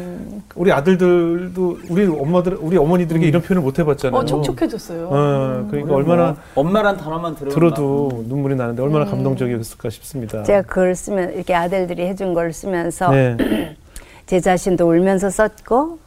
우리 0.58 0.72
아들들도 0.72 1.80
우리 1.90 2.06
엄마들 2.06 2.58
우리 2.60 2.78
어머니들에게 2.78 3.28
이런 3.28 3.42
표현을 3.44 3.62
못 3.62 3.78
해봤잖아요. 3.78 4.20
어, 4.20 4.26
촉촉해졌어요. 4.26 5.08
어, 5.08 5.68
그러니까 5.70 5.94
얼마나 5.94 6.36
엄마란 6.56 6.98
단어만 6.98 7.36
들어도 7.36 8.24
눈물이 8.28 8.56
나는데 8.56 8.82
얼마나 8.82 9.06
음. 9.06 9.12
감동적이었을까 9.12 9.90
싶습니다. 9.92 10.44
제가 10.44 10.64
그걸 10.64 10.96
쓰면 10.96 11.36
이렇게 11.36 11.54
아들들이 11.54 12.08
해준 12.08 12.34
걸 12.34 12.52
쓰면서 12.52 13.12
네. 13.12 13.38
제 14.26 14.40
자신도 14.40 14.88
울면서 14.90 15.30
썼고 15.30 16.00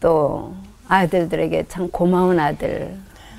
또 0.00 0.54
아들들에게 0.88 1.66
참 1.68 1.88
고마운 1.90 2.40
아들 2.40 2.94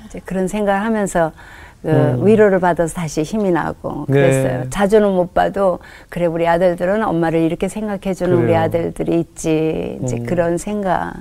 이제 0.06 0.20
그런 0.24 0.46
생각을 0.46 0.84
하면서 0.84 1.32
그 1.82 2.24
위로를 2.24 2.60
받아서 2.60 2.94
다시 2.94 3.22
힘이 3.22 3.50
나고 3.50 3.90
음. 3.90 4.04
네. 4.08 4.12
그랬어요. 4.12 4.70
자주는 4.70 5.08
못 5.12 5.34
봐도 5.34 5.80
그래 6.08 6.26
우리 6.26 6.46
아들들은 6.46 7.02
엄마를 7.02 7.40
이렇게 7.40 7.68
생각해 7.68 8.14
주는 8.14 8.34
우리 8.34 8.46
그래요. 8.46 8.60
아들들이 8.60 9.20
있지 9.20 9.98
이제 10.02 10.16
음. 10.16 10.26
그런 10.26 10.58
생각. 10.58 11.14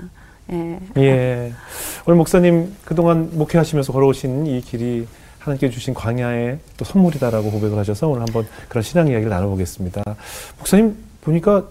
예. 0.51 0.79
예. 0.97 1.53
오늘 2.05 2.17
목사님 2.17 2.75
그동안 2.85 3.29
목회하시면서 3.33 3.91
걸어오신 3.93 4.45
이 4.45 4.61
길이 4.61 5.07
하나님께 5.39 5.69
주신 5.71 5.93
광야의 5.93 6.59
또 6.77 6.85
선물이다라고 6.85 7.49
고백을 7.49 7.77
하셔서 7.77 8.07
오늘 8.07 8.21
한번 8.21 8.45
그런 8.69 8.83
신앙 8.83 9.07
이야기를 9.07 9.29
나눠보겠습니다. 9.29 10.03
목사님 10.59 10.95
보니까 11.21 11.63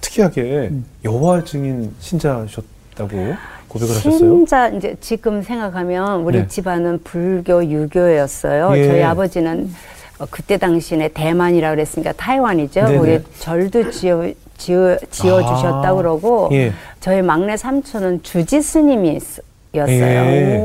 특이하게 0.00 0.70
여호와 1.04 1.44
증인 1.44 1.92
신자셨다고 1.98 3.34
고백을 3.70 3.94
하셨어요. 3.94 4.18
신자 4.18 4.68
이제 4.68 4.96
지금 5.00 5.42
생각하면 5.42 6.22
우리 6.22 6.38
네. 6.38 6.48
집안은 6.48 7.00
불교 7.04 7.64
유교였어요. 7.64 8.76
예. 8.76 8.86
저희 8.86 9.02
아버지는 9.02 9.72
어, 10.18 10.26
그때 10.28 10.58
당시에 10.58 11.08
대만이라 11.08 11.70
그랬으니까 11.70 12.12
타이완이죠. 12.12 12.82
네네. 12.82 12.98
거기에 12.98 13.22
절도 13.38 13.90
지어 13.92 14.28
지어, 14.58 14.98
지어 15.10 15.38
아. 15.38 15.54
주셨다 15.56 15.94
그러고 15.94 16.50
예. 16.52 16.72
저희 16.98 17.22
막내 17.22 17.56
삼촌은 17.56 18.22
주지 18.22 18.60
스님이었어요. 18.60 19.86
예. 19.86 20.62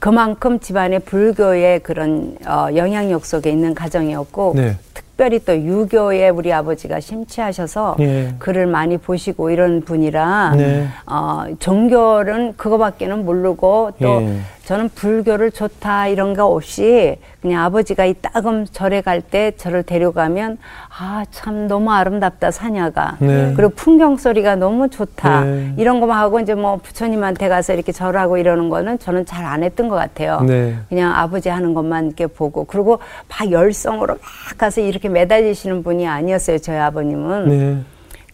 그만큼 0.00 0.58
집안에 0.58 0.98
불교의 1.00 1.80
그런 1.80 2.38
어, 2.46 2.68
영향력 2.74 3.26
속에 3.26 3.50
있는 3.50 3.74
가정이었고 3.74 4.54
네. 4.56 4.76
특별히 5.16 5.38
또 5.38 5.56
유교에 5.56 6.28
우리 6.28 6.52
아버지가 6.52 7.00
심취하셔서 7.00 7.96
예. 8.00 8.34
글을 8.38 8.66
많이 8.66 8.98
보시고 8.98 9.48
이런 9.48 9.80
분이라 9.80 10.54
네. 10.56 10.88
어, 11.06 11.44
종교는 11.58 12.58
그거밖에는 12.58 13.24
모르고 13.24 13.92
또 14.00 14.22
예. 14.22 14.38
저는 14.66 14.88
불교를 14.96 15.52
좋다 15.52 16.08
이런 16.08 16.34
거 16.34 16.44
없이 16.46 17.16
그냥 17.40 17.62
아버지가 17.64 18.04
이 18.04 18.14
따금 18.20 18.66
절에 18.66 19.00
갈 19.00 19.20
때 19.22 19.52
저를 19.56 19.84
데려가면 19.84 20.58
아 20.98 21.24
참 21.30 21.68
너무 21.68 21.92
아름답다 21.92 22.50
사냐가 22.50 23.16
네. 23.20 23.52
그리고 23.56 23.70
풍경 23.76 24.16
소리가 24.16 24.56
너무 24.56 24.88
좋다 24.88 25.44
네. 25.44 25.72
이런 25.76 26.00
거만 26.00 26.18
하고 26.18 26.40
이제 26.40 26.54
뭐 26.54 26.78
부처님한테 26.78 27.48
가서 27.48 27.74
이렇게 27.74 27.92
절하고 27.92 28.38
이러는 28.38 28.68
거는 28.68 28.98
저는 28.98 29.24
잘 29.24 29.44
안 29.46 29.62
했던 29.62 29.88
것 29.88 29.94
같아요. 29.94 30.40
네. 30.40 30.74
그냥 30.88 31.14
아버지 31.14 31.48
하는 31.48 31.72
것만 31.72 32.06
이렇게 32.06 32.26
보고 32.26 32.64
그리고 32.64 32.98
막 33.28 33.48
열성으로 33.50 34.14
막 34.14 34.20
가서 34.58 34.80
이렇게 34.80 35.08
매달리시는 35.08 35.84
분이 35.84 36.08
아니었어요 36.08 36.58
저희 36.58 36.76
아버님은 36.78 37.48
네. 37.48 37.78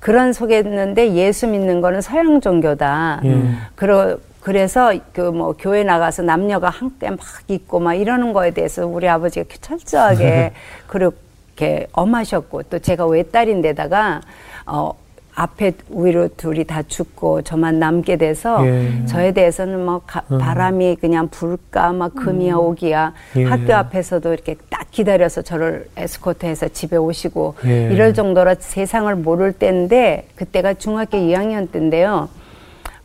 그런 0.01 0.33
속에 0.33 0.61
있는데 0.61 1.13
예수 1.13 1.47
믿는 1.47 1.83
거는 1.83 2.01
서양 2.01 2.41
종교다. 2.41 3.21
예. 3.25 3.43
그러, 3.77 4.17
그래서 4.43 4.93
그 5.13 5.33
뭐 5.33 5.55
교회 5.59 5.85
나가서 5.85 6.23
남녀가 6.23 6.69
함께 6.69 7.09
막 7.11 7.19
있고 7.49 7.79
막 7.81 7.95
이러는 7.95 8.33
거에 8.33 8.51
대해서 8.51 8.87
우리 8.87 9.09
아버지가 9.09 9.47
철저하게 9.61 10.53
그렇게 10.87 11.87
엄하셨고 11.93 12.65
또 12.65 12.79
제가 12.79 13.07
외딸인데다가 13.07 14.21
어 14.67 14.93
앞에 15.35 15.73
위로 15.89 16.29
둘이 16.37 16.65
다 16.65 16.83
죽고 16.83 17.41
저만 17.43 17.79
남게 17.79 18.17
돼서 18.17 18.67
예. 18.67 19.07
저에 19.07 19.33
대해서는 19.33 19.83
뭐 19.87 20.03
가- 20.07 20.21
바람이 20.29 20.97
그냥 20.97 21.29
불까 21.29 21.91
막 21.93 22.15
금이야 22.15 22.57
오기야 22.57 23.15
예. 23.37 23.45
학교 23.45 23.73
앞에서도 23.75 24.31
이렇게 24.35 24.57
딱 24.69 24.91
기다려서 24.91 25.41
저를 25.41 25.89
에스코트해서 25.97 26.69
집에 26.69 26.97
오시고 26.99 27.55
예. 27.65 27.91
이럴 27.93 28.13
정도로 28.13 28.57
세상을 28.59 29.15
모를 29.17 29.53
때인데 29.55 30.27
그때가 30.37 30.75
중학교 30.75 31.17
2학년 31.17 31.71
때인데요. 31.73 32.29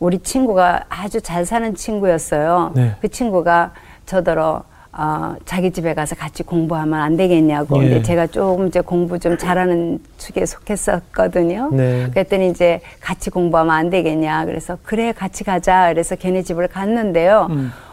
우리 0.00 0.18
친구가 0.18 0.84
아주 0.88 1.20
잘 1.20 1.44
사는 1.44 1.74
친구였어요. 1.74 2.72
네. 2.74 2.96
그 3.00 3.08
친구가 3.08 3.72
저더러 4.06 4.62
어, 4.90 5.36
자기 5.44 5.70
집에 5.70 5.94
가서 5.94 6.16
같이 6.16 6.42
공부하면 6.42 6.98
안 6.98 7.16
되겠냐고. 7.16 7.78
예. 7.78 7.88
근데 7.88 8.02
제가 8.02 8.26
조금 8.26 8.66
이제 8.66 8.80
공부 8.80 9.18
좀 9.18 9.38
잘하는 9.38 10.00
축에 10.16 10.44
속했었거든요. 10.44 11.70
네. 11.72 12.08
그랬더니 12.10 12.50
이제 12.50 12.80
같이 13.00 13.30
공부하면 13.30 13.74
안 13.74 13.90
되겠냐. 13.90 14.44
그래서 14.46 14.76
그래 14.82 15.12
같이 15.12 15.44
가자. 15.44 15.88
그래서 15.92 16.16
걔네 16.16 16.42
집을 16.42 16.68
갔는데요. 16.68 17.48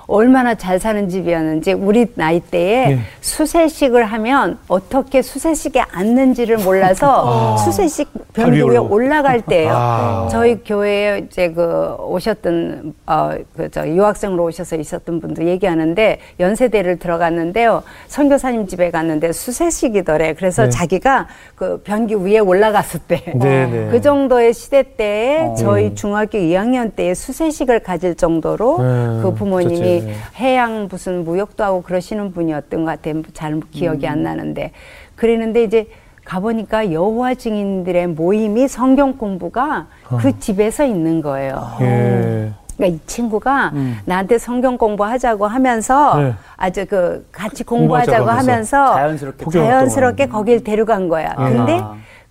얼마나 0.08 0.56
잘 0.56 0.80
사는 0.80 1.10
집이었는지 1.10 1.74
우리 1.74 2.08
나이 2.16 2.40
때에 2.40 2.92
예. 2.92 3.00
수세식을 3.22 4.06
하면 4.06 4.58
어떻게 4.68 5.22
수세식에 5.22 5.82
앉는지를 5.92 6.58
몰라서 6.58 7.58
수세식 7.66 8.10
팔 8.34 8.46
변기 8.46 8.62
위에. 8.62 8.78
올라갈 8.78 9.42
때예요. 9.42 9.72
아. 9.74 10.28
저희 10.32 10.64
교회에 10.64 11.26
이제 11.26 11.52
그 11.52 11.96
오셨던 12.00 12.94
어그저 13.06 13.88
유학생으로 13.88 14.44
오셔서 14.46 14.76
있었던 14.76 15.20
분도 15.20 15.46
얘기하는데 15.46 16.20
연세대를 16.40 17.00
들어갔는데요. 17.00 17.84
선교사님 18.08 18.68
집에 18.68 18.92
갔는데 18.92 19.32
수세식이더래. 19.32 20.34
그래서 20.34 20.64
네. 20.64 20.70
자기가 20.70 21.28
그 21.56 21.82
변기 21.84 22.16
위에 22.16 22.40
올라갔을 22.40 23.00
때. 23.08 23.24
네, 23.36 23.66
네. 23.66 23.88
그 23.92 24.02
정도의 24.02 24.54
시대 24.54 24.84
때에 24.84 25.40
어. 25.48 25.56
저희 25.56 25.96
중학교 25.96 26.38
2학년 26.38 26.96
때에 26.96 27.14
수세식을 27.14 27.80
가질 27.80 28.16
정도로 28.16 28.78
네, 28.80 29.22
그 29.24 29.34
부모님이 29.34 29.95
그렇지. 30.02 30.20
해양 30.36 30.88
무슨 30.90 31.24
무역도 31.24 31.64
하고 31.64 31.82
그러시는 31.82 32.34
분이었던 32.34 32.86
것 32.86 32.92
같아요. 32.92 33.22
잘 33.34 33.60
기억이 33.72 34.08
안 34.08 34.24
나는데. 34.24 34.72
그랬는데 35.16 35.64
이제 35.64 35.88
가보니까 36.25 36.92
여호와 36.92 37.36
증인들의 37.36 38.08
모임이 38.08 38.68
성경 38.68 39.18
공부가 39.18 39.88
그 40.20 40.38
집에서 40.40 40.84
있는 40.86 41.22
거예요. 41.22 41.78
예. 41.82 42.52
그러니까 42.75 42.98
이 42.98 43.00
친구가 43.08 43.72
나한테 44.06 44.38
성경 44.38 44.78
공부하자고 44.78 45.48
하면서 45.48 46.18
네. 46.18 46.34
아주 46.58 46.86
그 46.88 47.25
같이 47.32 47.64
공부하자고 47.64 48.30
하면서 48.30 48.78
하면서 48.78 48.96
자연스럽게 48.96 49.46
자연스럽게 49.50 50.25
거길 50.28 50.64
데려간 50.64 51.08
거야. 51.08 51.34
아. 51.38 51.50
근데 51.50 51.82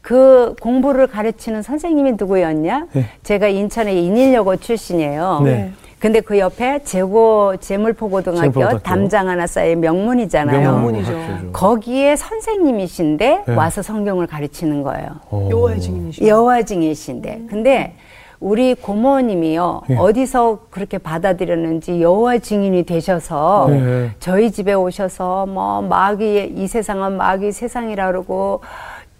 그 0.02 0.54
공부를 0.60 1.06
가르치는 1.06 1.62
선생님이 1.62 2.12
누구였냐? 2.18 2.88
네. 2.92 3.06
제가 3.22 3.48
인천의 3.48 4.04
인일여고 4.04 4.56
출신이에요. 4.56 5.40
네. 5.44 5.72
근데 6.04 6.20
그 6.20 6.38
옆에 6.38 6.80
재고 6.84 7.56
재물포고등학교. 7.56 8.78
담장 8.80 9.26
하나 9.26 9.46
쌓여 9.46 9.74
명문이잖아요. 9.74 10.60
명문이죠. 10.60 11.12
거기에 11.54 12.14
선생님이신데 12.16 13.44
네. 13.46 13.54
와서 13.54 13.80
성경을 13.80 14.26
가르치는 14.26 14.82
거예요. 14.82 15.08
어. 15.30 15.48
요하의 15.50 15.80
증인이시죠. 15.80 16.26
여호와 16.26 16.64
증이신데 16.64 17.44
근데 17.48 17.94
우리 18.38 18.74
고모님이요 18.74 19.82
예. 19.88 19.96
어디서 19.96 20.66
그렇게 20.68 20.98
받아들였는지 20.98 22.02
여호와 22.02 22.36
증인이 22.36 22.82
되셔서 22.82 23.68
예. 23.70 24.10
저희 24.20 24.50
집에 24.50 24.74
오셔서 24.74 25.46
뭐 25.46 25.80
마귀 25.80 26.52
이 26.54 26.66
세상은 26.66 27.16
마귀 27.16 27.50
세상이라 27.52 28.08
그러고 28.08 28.60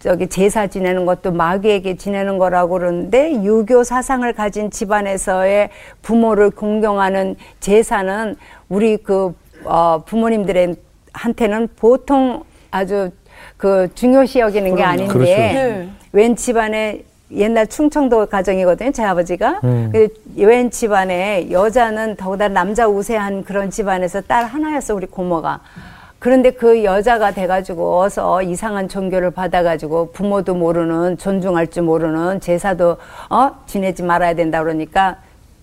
저기 0.05 0.27
제사 0.27 0.67
지내는 0.67 1.07
것도 1.07 1.31
마귀에게 1.31 1.95
지내는 1.95 2.37
거라고 2.37 2.73
그러는데 2.73 3.43
유교 3.43 3.83
사상을 3.83 4.31
가진 4.33 4.69
집안에서의 4.69 5.71
부모를 6.03 6.51
공경하는 6.51 7.35
제사는 7.59 8.35
우리 8.69 8.97
그 8.97 9.33
어, 9.63 10.03
부모님들의 10.05 10.75
한테는 11.11 11.69
보통 11.75 12.43
아주 12.69 13.09
그 13.57 13.89
중요시 13.95 14.37
여기는 14.41 14.75
게 14.75 14.83
아닌데 14.83 15.11
그렇죠. 15.11 15.31
네. 15.31 15.89
웬 16.11 16.35
집안에 16.35 17.01
옛날 17.31 17.65
충청도 17.65 18.27
가정이거든요. 18.27 18.91
제 18.91 19.03
아버지가. 19.03 19.61
음. 19.63 19.91
웬 20.37 20.69
집안에 20.69 21.49
여자는 21.49 22.15
더구나 22.15 22.47
남자 22.47 22.87
우세한 22.87 23.43
그런 23.43 23.71
집안에서 23.71 24.21
딸 24.21 24.45
하나였어 24.45 24.93
우리 24.93 25.07
고모가. 25.07 25.61
그런데 26.19 26.51
그 26.51 26.83
여자가 26.83 27.31
돼가지고 27.31 28.01
어서 28.01 28.41
이상한 28.41 28.87
종교를 28.87 29.31
받아가지고 29.31 30.11
부모도 30.11 30.55
모르는 30.55 31.17
존중할 31.17 31.67
줄 31.67 31.83
모르는 31.83 32.39
제사도 32.39 32.97
어 33.29 33.51
지내지 33.67 34.03
말아야 34.03 34.33
된다 34.33 34.63
그러니까 34.63 35.17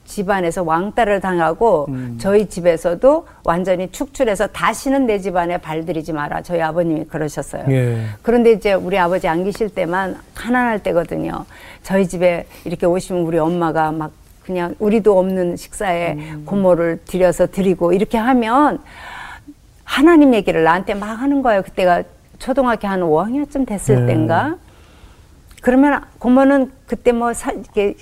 집안에서 0.04 0.62
왕따를 0.62 1.20
당하고 1.20 1.88
저희 2.18 2.46
집에서도 2.46 3.26
완전히 3.44 3.90
축출해서 3.90 4.48
다시는 4.48 5.06
내 5.06 5.18
집안에 5.18 5.58
발들이지 5.58 6.12
마라. 6.12 6.42
저희 6.42 6.60
아버님이 6.60 7.04
그러셨어요. 7.04 7.64
예. 7.70 8.04
그런데 8.20 8.52
이제 8.52 8.74
우리 8.74 8.98
아버지 8.98 9.28
안 9.28 9.44
계실 9.44 9.68
때만 9.70 10.18
가난할 10.34 10.80
때거든요. 10.82 11.46
저희 11.82 12.06
집에 12.06 12.46
이렇게 12.64 12.84
오시면 12.84 13.22
우리 13.22 13.38
엄마가 13.38 13.92
막 13.92 14.10
그냥 14.44 14.74
우리도 14.80 15.18
없는 15.18 15.56
식사에 15.56 16.18
고모를 16.44 17.00
들여서 17.06 17.46
드리고 17.46 17.92
이렇게 17.92 18.18
하면 18.18 18.80
하나님 19.92 20.32
얘기를 20.32 20.64
나한테 20.64 20.94
막 20.94 21.20
하는 21.20 21.42
거예요. 21.42 21.60
그때가 21.60 22.02
초등학교 22.38 22.88
한 22.88 23.02
5학년쯤 23.02 23.66
됐을 23.66 24.06
네. 24.06 24.14
때인가. 24.14 24.56
그러면 25.60 26.00
고모는 26.18 26.72
그때 26.86 27.12
뭐 27.12 27.34
사, 27.34 27.52
이렇게 27.52 27.94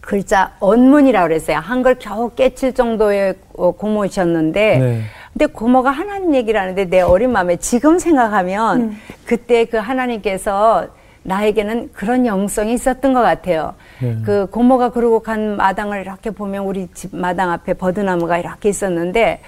글자 0.00 0.52
언문이라고 0.60 1.26
그랬어요. 1.26 1.56
한글 1.58 1.96
겨우 1.96 2.30
깨칠 2.30 2.74
정도의 2.74 3.34
어, 3.56 3.72
고모셨는데 3.72 4.78
네. 4.78 5.02
근데 5.32 5.46
고모가 5.46 5.90
하나님 5.90 6.32
얘기를 6.32 6.60
하는데 6.60 6.84
내 6.84 7.00
어린 7.00 7.32
마음에 7.32 7.56
지금 7.56 7.98
생각하면 7.98 8.96
그때 9.24 9.64
그 9.64 9.78
하나님께서 9.78 10.86
나에게는 11.24 11.90
그런 11.92 12.24
영성이 12.24 12.74
있었던 12.74 13.12
것 13.12 13.20
같아요. 13.20 13.74
네. 14.00 14.16
그 14.24 14.46
고모가 14.46 14.90
그러고 14.90 15.18
간 15.20 15.56
마당을 15.56 16.02
이렇게 16.02 16.30
보면 16.30 16.64
우리 16.64 16.86
집 16.94 17.14
마당 17.16 17.50
앞에 17.50 17.74
버드나무가 17.74 18.38
이렇게 18.38 18.68
있었는데 18.68 19.40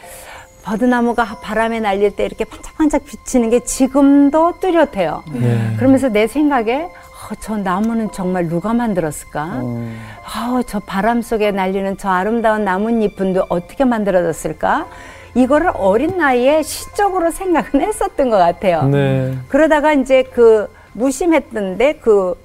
버드나무가 0.64 1.38
바람에 1.40 1.80
날릴 1.80 2.14
때 2.14 2.24
이렇게 2.24 2.44
반짝반짝 2.44 3.04
비치는 3.04 3.50
게 3.50 3.60
지금도 3.60 4.60
뚜렷해요. 4.60 5.24
네. 5.32 5.74
그러면서 5.76 6.08
내 6.08 6.26
생각에 6.26 6.84
어, 6.84 7.34
저 7.40 7.56
나무는 7.56 8.10
정말 8.12 8.48
누가 8.48 8.74
만들었을까? 8.74 9.62
아, 10.24 10.62
저 10.66 10.80
바람 10.80 11.22
속에 11.22 11.50
날리는 11.50 11.96
저 11.96 12.08
아름다운 12.08 12.64
나뭇잎은 12.64 13.36
어떻게 13.48 13.84
만들어졌을까? 13.84 14.86
이거를 15.34 15.70
어린 15.74 16.18
나이에 16.18 16.62
시적으로 16.62 17.30
생각은 17.30 17.80
했었던 17.80 18.28
것 18.28 18.36
같아요. 18.36 18.84
네. 18.84 19.36
그러다가 19.48 19.92
이제 19.94 20.24
그 20.24 20.68
무심했던데 20.92 21.94
그 21.94 22.36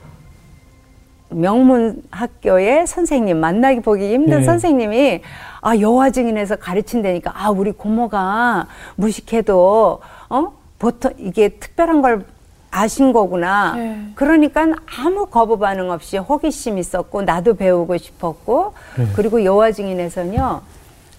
명문 1.30 2.02
학교의 2.12 2.88
선생님 2.88 3.38
만나기 3.38 3.82
보기 3.82 4.14
힘든 4.14 4.42
예. 4.42 4.44
선생님이 4.44 5.22
아 5.62 5.78
여화 5.80 6.10
증인에서 6.10 6.56
가르친다니까 6.58 7.34
아 7.36 7.50
우리 7.50 7.72
고모가 7.72 8.68
무식해도 8.96 10.00
어 10.30 10.54
보통 10.80 11.12
이게 11.18 11.50
특별한 11.50 12.02
걸 12.02 12.26
아신 12.70 13.12
거구나. 13.14 13.76
네. 13.76 14.02
그러니까 14.16 14.68
아무 15.00 15.26
거부 15.26 15.58
반응 15.58 15.92
없이 15.92 16.18
호기심 16.18 16.78
있었고 16.78 17.24
나도 17.24 17.56
배우고 17.56 17.98
싶었고 17.98 18.74
네. 18.98 19.08
그리고 19.16 19.44
여화 19.44 19.72
증인에서는요 19.72 20.62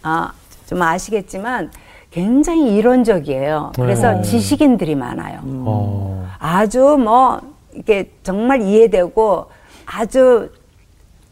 아 0.02 0.32
좀 0.68 0.82
아시겠지만 0.82 1.70
굉장히 2.10 2.76
이론적이에요. 2.76 3.72
그래서 3.74 4.12
네. 4.12 4.22
지식인들이 4.22 4.94
많아요. 4.94 5.40
어. 5.44 6.28
아주 6.38 6.98
뭐 6.98 7.40
이게 7.74 8.10
정말 8.22 8.60
이해되고 8.60 9.46
아주 9.90 10.50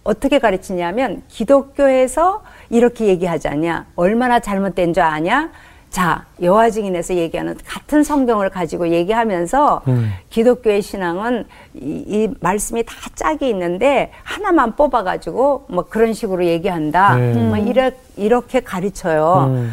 어떻게 0.03 0.39
가르치냐면 0.39 1.23
기독교에서 1.29 2.43
이렇게 2.71 3.07
얘기하지 3.07 3.49
않냐 3.49 3.87
얼마나 3.97 4.41
잘못된 4.41 4.95
줄 4.95 5.03
아냐 5.03 5.51
자 5.91 6.25
여호와 6.43 6.71
증인에서 6.71 7.15
얘기하는 7.15 7.57
같은 7.67 8.03
성경을 8.03 8.51
가지고 8.51 8.89
얘기하면서 8.89 9.83
음. 9.89 10.13
기독교의 10.31 10.83
신앙은 10.83 11.45
이, 11.75 12.05
이 12.07 12.29
말씀이 12.41 12.85
다 12.85 12.95
짝이 13.15 13.49
있는데 13.51 14.11
하나만 14.23 14.77
뽑아 14.77 15.05
가지고 15.05 15.67
뭐 15.69 15.85
그런 15.85 16.13
식으로 16.13 16.45
얘기한다 16.45 17.17
네. 17.17 17.35
뭐 17.35 17.57
이래, 17.57 17.93
이렇게 18.17 18.61
가르쳐요 18.61 19.47
음. 19.49 19.73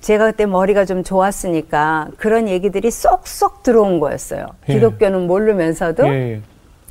제가 0.00 0.26
그때 0.26 0.44
머리가 0.44 0.84
좀 0.84 1.02
좋았으니까 1.02 2.08
그런 2.18 2.46
얘기들이 2.46 2.90
쏙쏙 2.90 3.62
들어온 3.62 4.00
거였어요. 4.00 4.48
예. 4.68 4.74
기독교는 4.74 5.26
모르면서도. 5.26 6.06
예, 6.06 6.12
예. 6.32 6.40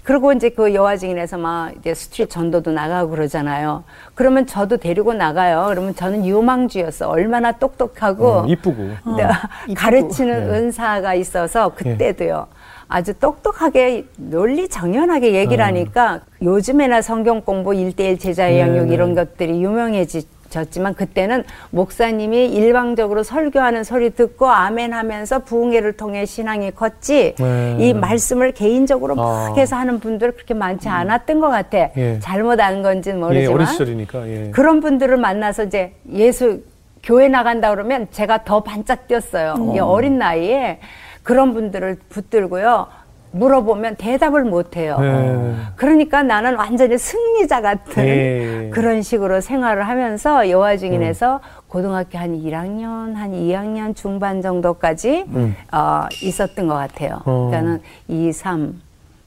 그리고 0.04 0.34
이제 0.34 0.50
그 0.50 0.74
여화 0.74 0.98
증인에서 0.98 1.38
막 1.38 1.72
이제 1.78 1.94
스트릿 1.94 2.30
전도도 2.30 2.72
나가고 2.72 3.12
그러잖아요. 3.12 3.84
그러면 4.16 4.46
저도 4.46 4.78
데리고 4.78 5.14
나가요. 5.14 5.68
그러면 5.70 5.96
저는 5.96 6.26
유망주였어. 6.26 7.08
얼마나 7.10 7.54
똑똑하고 7.54 8.28
어, 8.28 8.46
이쁘고. 8.46 8.84
네, 9.18 9.28
가르치는 9.76 10.48
네. 10.48 10.54
은사가 10.58 11.14
있어서 11.14 11.70
그때도요. 11.74 12.48
아주 12.90 13.14
똑똑하게 13.14 14.06
논리 14.18 14.68
정연하게 14.68 15.34
얘기를 15.34 15.64
어. 15.64 15.68
하니까 15.68 16.20
요즘에나 16.42 17.02
성경 17.02 17.42
공부 17.42 17.74
일대일 17.74 18.20
제자 18.20 18.48
네, 18.48 18.60
양육 18.60 18.88
네. 18.88 18.94
이런 18.94 19.16
것들이 19.16 19.64
유명해 19.64 20.06
졌지만 20.54 20.94
그때는 20.94 21.44
목사님이 21.72 22.46
일방적으로 22.48 23.24
설교하는 23.24 23.84
소리 23.84 24.12
듣고 24.12 24.48
아멘 24.48 24.94
하면서 24.94 25.40
부흥회를 25.40 25.94
통해 25.94 26.26
신앙이 26.26 26.72
컸지 26.72 27.36
네. 27.38 27.78
이 27.80 27.94
말씀을 27.94 28.54
개인적으로 28.54 29.14
아. 29.14 29.50
막 29.50 29.58
해서 29.58 29.76
하는 29.76 30.00
분들 30.00 30.34
그렇게 30.34 30.54
많지 30.54 30.88
않았던 30.88 31.40
것 31.40 31.50
같아. 31.50 31.90
예. 31.98 32.20
잘못 32.20 32.60
안 32.60 32.84
건지는 32.84 33.18
예, 33.18 33.22
모르지만 33.22 33.56
어린 33.56 33.68
시절이니까. 33.68 34.30
예. 34.30 34.52
그런 34.52 34.80
분들을 34.80 35.18
만나서 35.18 35.64
이제 35.64 35.94
예수 36.12 36.62
교회 37.02 37.28
나간다 37.28 37.72
그러면 37.72 38.08
제가 38.12 38.44
더 38.44 38.64
반짝 38.64 39.08
뛰었어요. 39.08 39.74
이 39.76 39.80
어린 39.80 40.18
나이에 40.18 40.80
그런 41.24 41.54
분들을 41.54 41.98
붙들고요. 42.10 42.88
물어보면 43.34 43.96
대답을 43.96 44.44
못 44.46 44.78
해요. 44.78 44.98
네. 45.00 45.56
그러니까 45.76 46.24
나는 46.24 46.56
완전히 46.56 46.98
승리자 46.98 47.62
같은 47.62 48.04
예. 48.06 48.70
그런 48.72 49.02
식으로 49.02 49.42
생활을 49.42 49.88
하면서 49.88 50.50
여화 50.50 50.78
증인에서 50.78 51.42
고등학교 51.68 52.20
한 52.20 52.40
1학년, 52.40 53.16
한 53.16 53.32
2학년 53.32 53.96
중반 53.96 54.42
정도까지 54.42 55.26
음. 55.30 55.56
어, 55.72 56.06
있었던 56.22 56.68
것 56.68 56.76
같아요. 56.76 57.22
어. 57.26 57.50
그러니까는 57.50 57.82
2, 58.08 58.32
3, 58.32 58.80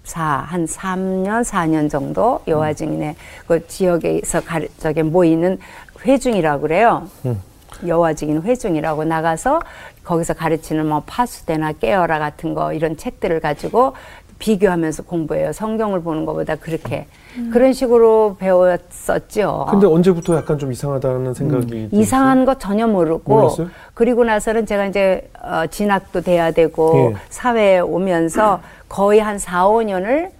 4, 0.05 0.23
한 0.23 0.66
3년, 0.66 1.42
4년 1.42 1.90
정도 1.90 2.40
여화 2.47 2.73
증인의 2.73 3.16
그 3.49 3.66
지역에서 3.66 4.40
가르, 4.40 4.69
저게 4.79 5.03
모이는 5.03 5.59
회중이라고 6.05 6.62
그래요. 6.62 7.09
음. 7.82 7.88
여화 7.88 8.14
증인 8.14 8.42
회중이라고 8.42 9.04
나가서 9.04 9.60
거기서 10.04 10.34
가르치는 10.34 10.86
뭐 10.86 11.02
파수대나 11.06 11.72
깨어라 11.72 12.18
같은 12.18 12.54
거 12.54 12.72
이런 12.72 12.96
책들을 12.96 13.40
가지고 13.40 13.94
비교하면서 14.38 15.04
공부해요. 15.04 15.52
성경을 15.52 16.02
보는 16.02 16.26
것보다 16.26 16.56
그렇게 16.56 17.06
그런 17.52 17.72
식으로 17.72 18.36
배웠었죠. 18.38 19.66
근데 19.70 19.86
언제부터 19.86 20.36
약간 20.36 20.58
좀 20.58 20.72
이상하다는 20.72 21.34
생각이 21.34 21.74
음. 21.74 21.88
이상한 21.92 22.44
거 22.44 22.54
전혀 22.54 22.86
모르고 22.86 23.34
몰랐어요? 23.34 23.68
그리고 23.94 24.24
나서는 24.24 24.66
제가 24.66 24.86
이제 24.86 25.28
어, 25.42 25.66
진학도 25.66 26.22
돼야 26.22 26.50
되고 26.50 27.12
예. 27.12 27.16
사회에 27.30 27.80
오면서 27.80 28.60
거의 28.88 29.20
한 29.20 29.38
4, 29.38 29.64
5년을 29.68 30.30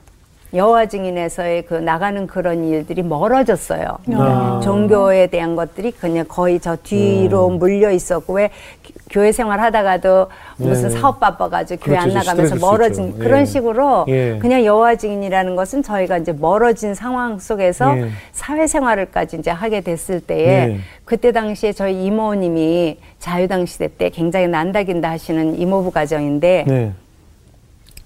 여호와 0.55 0.87
증인에서의 0.87 1.63
그 1.67 1.75
나가는 1.75 2.27
그런 2.27 2.65
일들이 2.65 3.03
멀어졌어요. 3.03 3.99
아. 4.15 4.61
종교에 4.63 5.27
대한 5.27 5.57
것들이 5.57 5.91
그냥 5.91 6.25
거의 6.29 6.61
저 6.61 6.77
뒤로 6.77 7.49
음. 7.49 7.59
물려 7.59 7.91
있었고 7.91 8.35
왜 8.35 8.51
기- 8.83 8.95
교회 9.11 9.33
생활 9.33 9.61
하다가도 9.61 10.29
무슨 10.57 10.89
네. 10.89 10.99
사업 10.99 11.19
바빠가지고 11.21 11.85
교회 11.85 11.97
안 11.97 12.09
그렇죠. 12.09 12.19
나가면서 12.19 12.55
시들해질 12.55 12.59
수 12.61 12.65
멀어진 12.65 13.09
있죠. 13.09 13.19
그런 13.19 13.41
예. 13.41 13.45
식으로 13.45 14.05
예. 14.09 14.39
그냥 14.41 14.65
여호와 14.65 14.95
증인이라는 14.97 15.57
것은 15.57 15.83
저희가 15.83 16.19
이제 16.19 16.33
멀어진 16.33 16.95
상황 16.95 17.39
속에서 17.39 17.97
예. 17.99 18.11
사회생활을까지 18.33 19.37
이제 19.39 19.51
하게 19.51 19.81
됐을 19.81 20.21
때에 20.21 20.47
예. 20.47 20.79
그때 21.05 21.33
당시에 21.33 21.73
저희 21.73 22.05
이모님이 22.05 22.99
자유당 23.19 23.67
시대 23.67 23.89
때 23.89 24.11
굉장히 24.11 24.47
난다긴다 24.47 25.11
하시는 25.11 25.59
이모부 25.59 25.91
가정인데 25.91 26.65
네. 26.67 26.93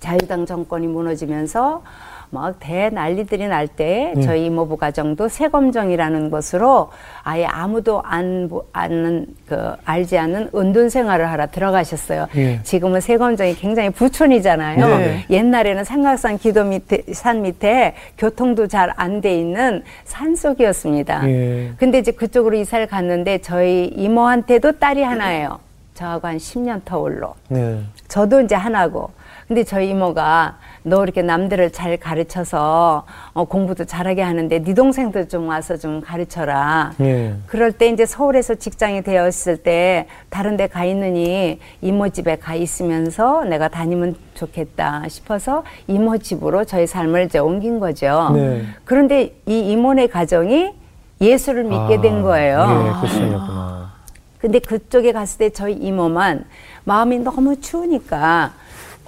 자유당 0.00 0.46
정권이 0.46 0.86
무너지면서 0.86 1.82
막 2.32 2.54
대난리들이 2.60 3.48
날때 3.48 4.14
예. 4.16 4.20
저희 4.20 4.46
이모부 4.46 4.76
가정도 4.76 5.28
세검정이라는 5.28 6.30
것으로 6.30 6.90
아예 7.24 7.44
아무도 7.44 8.00
안 8.04 8.48
보- 8.48 8.64
아는 8.72 9.26
그 9.48 9.72
알지 9.84 10.16
않는 10.16 10.50
은둔 10.54 10.90
생활을 10.90 11.28
하러 11.28 11.48
들어가셨어요. 11.48 12.28
예. 12.36 12.62
지금은 12.62 13.00
세검정이 13.00 13.56
굉장히 13.56 13.90
부촌이잖아요. 13.90 14.86
네. 14.98 15.24
옛날에는 15.28 15.82
삼각산 15.82 16.38
기도 16.38 16.62
밑에 16.64 17.02
산 17.12 17.42
밑에 17.42 17.94
교통도 18.16 18.68
잘 18.68 18.92
안 18.96 19.20
돼 19.20 19.36
있는 19.36 19.82
산 20.04 20.36
속이었습니다. 20.36 21.28
예. 21.28 21.72
근데 21.78 21.98
이제 21.98 22.12
그쪽으로 22.12 22.56
이사를 22.56 22.86
갔는데 22.86 23.38
저희 23.38 23.86
이모한테도 23.86 24.78
딸이 24.78 25.02
하나예요. 25.02 25.58
저하고 25.94 26.28
한 26.28 26.36
10년 26.36 26.80
터울로. 26.84 27.34
네. 27.48 27.80
저도 28.08 28.40
이제 28.40 28.54
하나고. 28.54 29.10
근데 29.48 29.64
저희 29.64 29.90
이모가 29.90 30.56
너 30.82 31.02
이렇게 31.02 31.22
남들을 31.22 31.72
잘 31.72 31.96
가르쳐서 31.98 33.04
어, 33.34 33.44
공부도 33.44 33.84
잘하게 33.84 34.22
하는데 34.22 34.62
네 34.62 34.74
동생도 34.74 35.28
좀 35.28 35.48
와서 35.48 35.76
좀 35.76 36.00
가르쳐라. 36.00 36.92
예. 37.00 37.34
그럴 37.46 37.72
때 37.72 37.88
이제 37.88 38.06
서울에서 38.06 38.54
직장이 38.54 39.02
되었을 39.02 39.58
때 39.58 40.06
다른 40.30 40.56
데 40.56 40.66
가 40.70 40.84
있느니 40.84 41.58
이모 41.82 42.08
집에 42.10 42.36
가 42.36 42.54
있으면서 42.54 43.44
내가 43.44 43.68
다니면 43.68 44.14
좋겠다 44.34 45.02
싶어서 45.08 45.64
이모 45.88 46.16
집으로 46.18 46.64
저희 46.64 46.86
삶을 46.86 47.24
이제 47.24 47.38
옮긴 47.38 47.80
거죠. 47.80 48.30
네. 48.34 48.62
그런데 48.84 49.34
이 49.46 49.72
이모네 49.72 50.06
가정이 50.06 50.70
예수를 51.20 51.64
믿게 51.64 52.00
된 52.00 52.22
거예요. 52.22 52.60
예, 52.96 53.00
크리스천이었구나. 53.00 53.90
근데 54.38 54.58
그쪽에 54.58 55.12
갔을 55.12 55.38
때 55.38 55.50
저희 55.50 55.74
이모만 55.74 56.44
마음이 56.84 57.18
너무 57.18 57.60
추우니까 57.60 58.52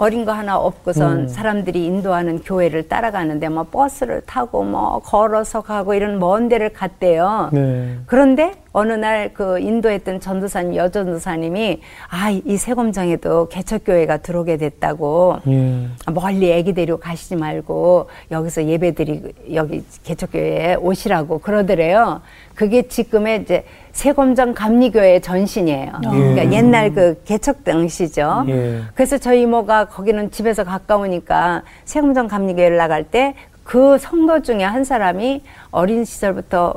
어린 0.03 0.25
거 0.25 0.33
하나 0.33 0.59
없고선 0.59 1.13
음. 1.13 1.29
사람들이 1.29 1.87
인도하는 1.87 2.41
교회를 2.41 2.89
따라가는데 2.89 3.49
뭐 3.49 3.63
버스를 3.63 4.23
타고 4.27 4.65
뭐 4.65 4.99
걸어서 4.99 5.61
가고 5.61 5.95
이런 5.95 6.19
먼 6.19 6.49
데를 6.49 6.73
갔대요. 6.73 7.51
네. 7.53 7.99
그런데 8.07 8.53
어느 8.73 8.93
날 8.95 9.33
그 9.33 9.59
인도했던 9.61 10.21
전도사님 10.21 10.75
여전도사님이 10.77 11.81
아이 12.09 12.57
세검장에도 12.57 13.49
개척교회가 13.49 14.19
들어오게 14.19 14.57
됐다고 14.57 15.37
예. 15.47 15.89
멀리 16.13 16.51
애기 16.51 16.73
데리고 16.73 16.99
가시지 16.99 17.37
말고 17.37 18.09
여기서 18.31 18.65
예배드리 18.65 19.33
여기 19.55 19.85
개척교회에 20.03 20.75
오시라고 20.77 21.39
그러더래요. 21.39 22.23
그게 22.55 22.83
지금의 22.89 23.43
이제 23.43 23.65
세검정 23.93 24.55
감리교회 24.55 25.21
전신이에요. 25.21 25.93
그러니까 26.03 26.53
옛날 26.53 26.93
그 26.93 27.23
개척 27.25 27.63
당시죠. 27.65 28.45
예. 28.49 28.81
그래서 28.95 29.19
저희 29.19 29.43
이모가 29.43 29.87
거기는 29.87 30.31
집에서 30.31 30.65
가까우니까 30.65 31.63
세검정 31.85 32.29
감리교회를 32.29 32.77
나갈 32.77 33.05
때 33.05 33.35
그 33.65 33.97
성도 33.99 34.43
중에 34.43 34.65
한 34.65 34.85
사람이 34.85 35.43
어린 35.71 36.05
시절부터 36.05 36.75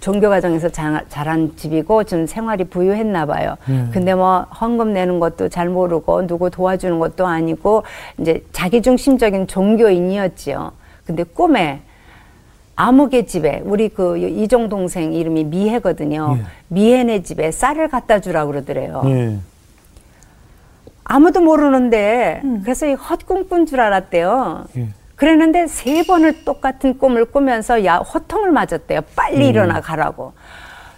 종교 0.00 0.28
과정에서 0.28 0.68
자, 0.68 1.02
자란 1.08 1.54
집이고 1.56 2.04
좀 2.04 2.26
생활이 2.26 2.64
부유했나 2.64 3.26
봐요. 3.26 3.56
근데 3.92 4.14
뭐 4.14 4.40
헌금 4.60 4.92
내는 4.92 5.20
것도 5.20 5.48
잘 5.48 5.68
모르고 5.68 6.26
누구 6.26 6.50
도와주는 6.50 6.98
것도 6.98 7.26
아니고 7.26 7.82
이제 8.18 8.42
자기 8.52 8.82
중심적인 8.82 9.46
종교인이었지요. 9.46 10.72
근데 11.06 11.22
꿈에 11.22 11.82
아무개 12.76 13.24
집에 13.24 13.62
우리 13.64 13.88
그 13.88 14.18
이종 14.18 14.68
동생 14.68 15.14
이름이 15.14 15.44
미혜거든요. 15.44 16.36
예. 16.38 16.44
미혜네 16.68 17.22
집에 17.22 17.50
쌀을 17.50 17.88
갖다 17.88 18.20
주라고 18.20 18.52
그러더래요. 18.52 19.02
예. 19.06 19.38
아무도 21.04 21.40
모르는데 21.40 22.42
그래서 22.62 22.86
이 22.86 22.92
헛꿈꾼 22.92 23.64
줄 23.66 23.80
알았대요. 23.80 24.66
예. 24.76 24.88
그랬는데 25.16 25.66
세 25.66 26.02
번을 26.02 26.44
똑같은 26.44 26.98
꿈을 26.98 27.24
꾸면서 27.24 27.86
야 27.86 27.96
호통을 27.96 28.50
맞았대요. 28.52 29.00
빨리 29.16 29.48
일어나 29.48 29.80
가라고. 29.80 30.34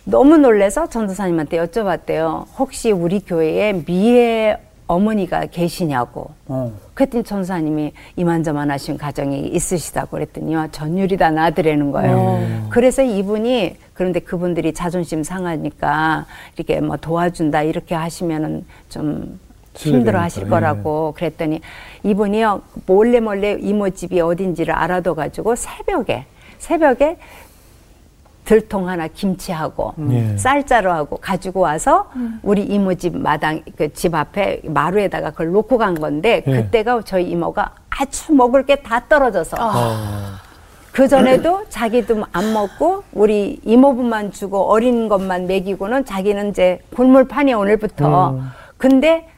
너무 0.03 0.39
놀래서 0.39 0.89
전도사님한테 0.89 1.59
여쭤봤대요. 1.65 2.47
혹시 2.59 2.91
우리 2.91 3.21
교회에 3.21 3.85
미애 3.87 4.57
어머니가 4.89 5.47
계시냐고. 5.47 6.31
어. 6.47 6.73
그랬더니 6.95 7.23
전사님이 7.23 7.93
이만저만하신 8.17 8.97
가정이 8.99 9.49
있으시다고 9.49 10.13
그랬더니요 10.13 10.69
전율이다 10.73 11.31
나더라는 11.31 11.93
거예요. 11.93 12.67
그래서 12.71 13.03
이분이 13.03 13.77
그런데 13.95 14.19
그분들이 14.19 14.73
자존심 14.73 15.23
상하니까 15.23 16.27
이렇게 16.57 16.81
뭐 16.81 16.97
도와준다 16.97 17.63
이렇게 17.63 17.95
하시면은 17.95 18.65
좀 18.89 19.39
힘들어 19.75 20.21
하실 20.21 20.49
거라고 20.49 21.13
그랬더니 21.17 21.61
이분이요 22.03 22.63
몰래 22.87 23.21
몰래 23.21 23.57
이모 23.61 23.91
집이 23.91 24.21
어딘지를 24.21 24.75
알아둬 24.75 25.15
가지고 25.15 25.55
새벽에 25.55 26.25
새벽에 26.59 27.17
들통 28.49 28.89
하나 28.89 29.09
김치하고 29.09 29.93
예. 30.11 30.35
쌀자루 30.39 30.91
하고 30.91 31.19
가지고 31.19 31.61
와서 31.61 32.09
우리 32.43 32.63
이모 32.63 32.95
집 32.95 33.15
마당 33.15 33.61
그 33.77 33.91
집 33.93 34.15
앞에 34.15 34.63
마루에다가 34.65 35.33
그걸 35.33 35.51
놓고 35.53 35.77
간 35.77 35.95
건데 35.95 36.43
예. 36.47 36.51
그때가 36.63 37.03
저희 37.05 37.29
이모가 37.29 37.73
아주 37.91 38.33
먹을 38.33 38.65
게 38.65 38.77
다 38.77 39.01
떨어져서 39.07 39.57
아. 39.61 40.41
그 40.93 41.07
전에도 41.09 41.67
자기도 41.69 42.25
안 42.33 42.55
먹고 42.55 43.03
우리 43.13 43.61
이모부만 43.65 44.33
주고 44.33 44.63
어린 44.71 45.11
것만 45.11 45.47
먹이고는 45.47 46.07
자기는 46.07 46.49
이제 46.49 46.81
굴물판이 46.97 47.53
오늘부터 47.53 48.31
음. 48.31 48.49
근데 48.79 49.29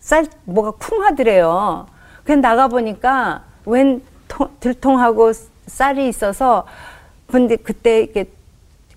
쌀 0.00 0.24
뭐가 0.44 0.70
쿵 0.78 1.04
하더래요. 1.04 1.86
그냥 2.24 2.40
나가 2.40 2.68
보니까 2.68 3.42
웬 3.66 4.00
통- 4.28 4.48
들통하고 4.60 5.32
쌀이 5.66 6.08
있어서 6.08 6.64
근데 7.26 7.56
그때 7.56 8.00
이렇게 8.00 8.30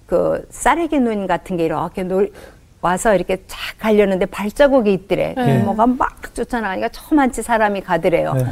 그 0.09 0.43
쌀에기 0.49 0.99
눈 0.99 1.27
같은 1.27 1.55
게 1.55 1.65
이렇게 1.65 2.01
놀, 2.01 2.31
와서 2.81 3.13
이렇게 3.13 3.37
착 3.45 3.77
가려는데 3.77 4.25
발자국이 4.25 4.91
있더래. 4.93 5.35
네. 5.37 5.59
이모가 5.59 5.85
막 5.85 6.33
쫓아나가니까 6.33 6.89
저만치 6.89 7.43
사람이 7.43 7.81
가더래요. 7.81 8.33
네. 8.33 8.45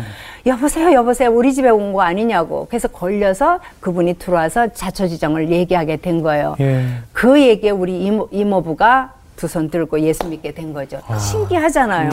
여보세요, 0.46 0.94
여보세요. 0.94 1.32
우리 1.32 1.52
집에 1.54 1.70
온 1.70 1.94
거 1.94 2.02
아니냐고. 2.02 2.68
그래서 2.70 2.88
걸려서 2.90 3.60
그분이 3.80 4.16
들어와서 4.20 4.68
자초지정을 4.68 5.50
얘기하게 5.50 5.96
된 5.98 6.22
거예요. 6.22 6.56
예. 6.60 6.86
그 7.12 7.42
얘기에 7.42 7.72
우리 7.72 8.04
이모, 8.04 8.28
이모부가 8.32 9.14
두 9.38 9.48
손 9.48 9.70
들고 9.70 10.02
예수 10.02 10.28
믿게 10.28 10.52
된 10.52 10.74
거죠. 10.74 11.00
신기하잖아요. 11.18 12.10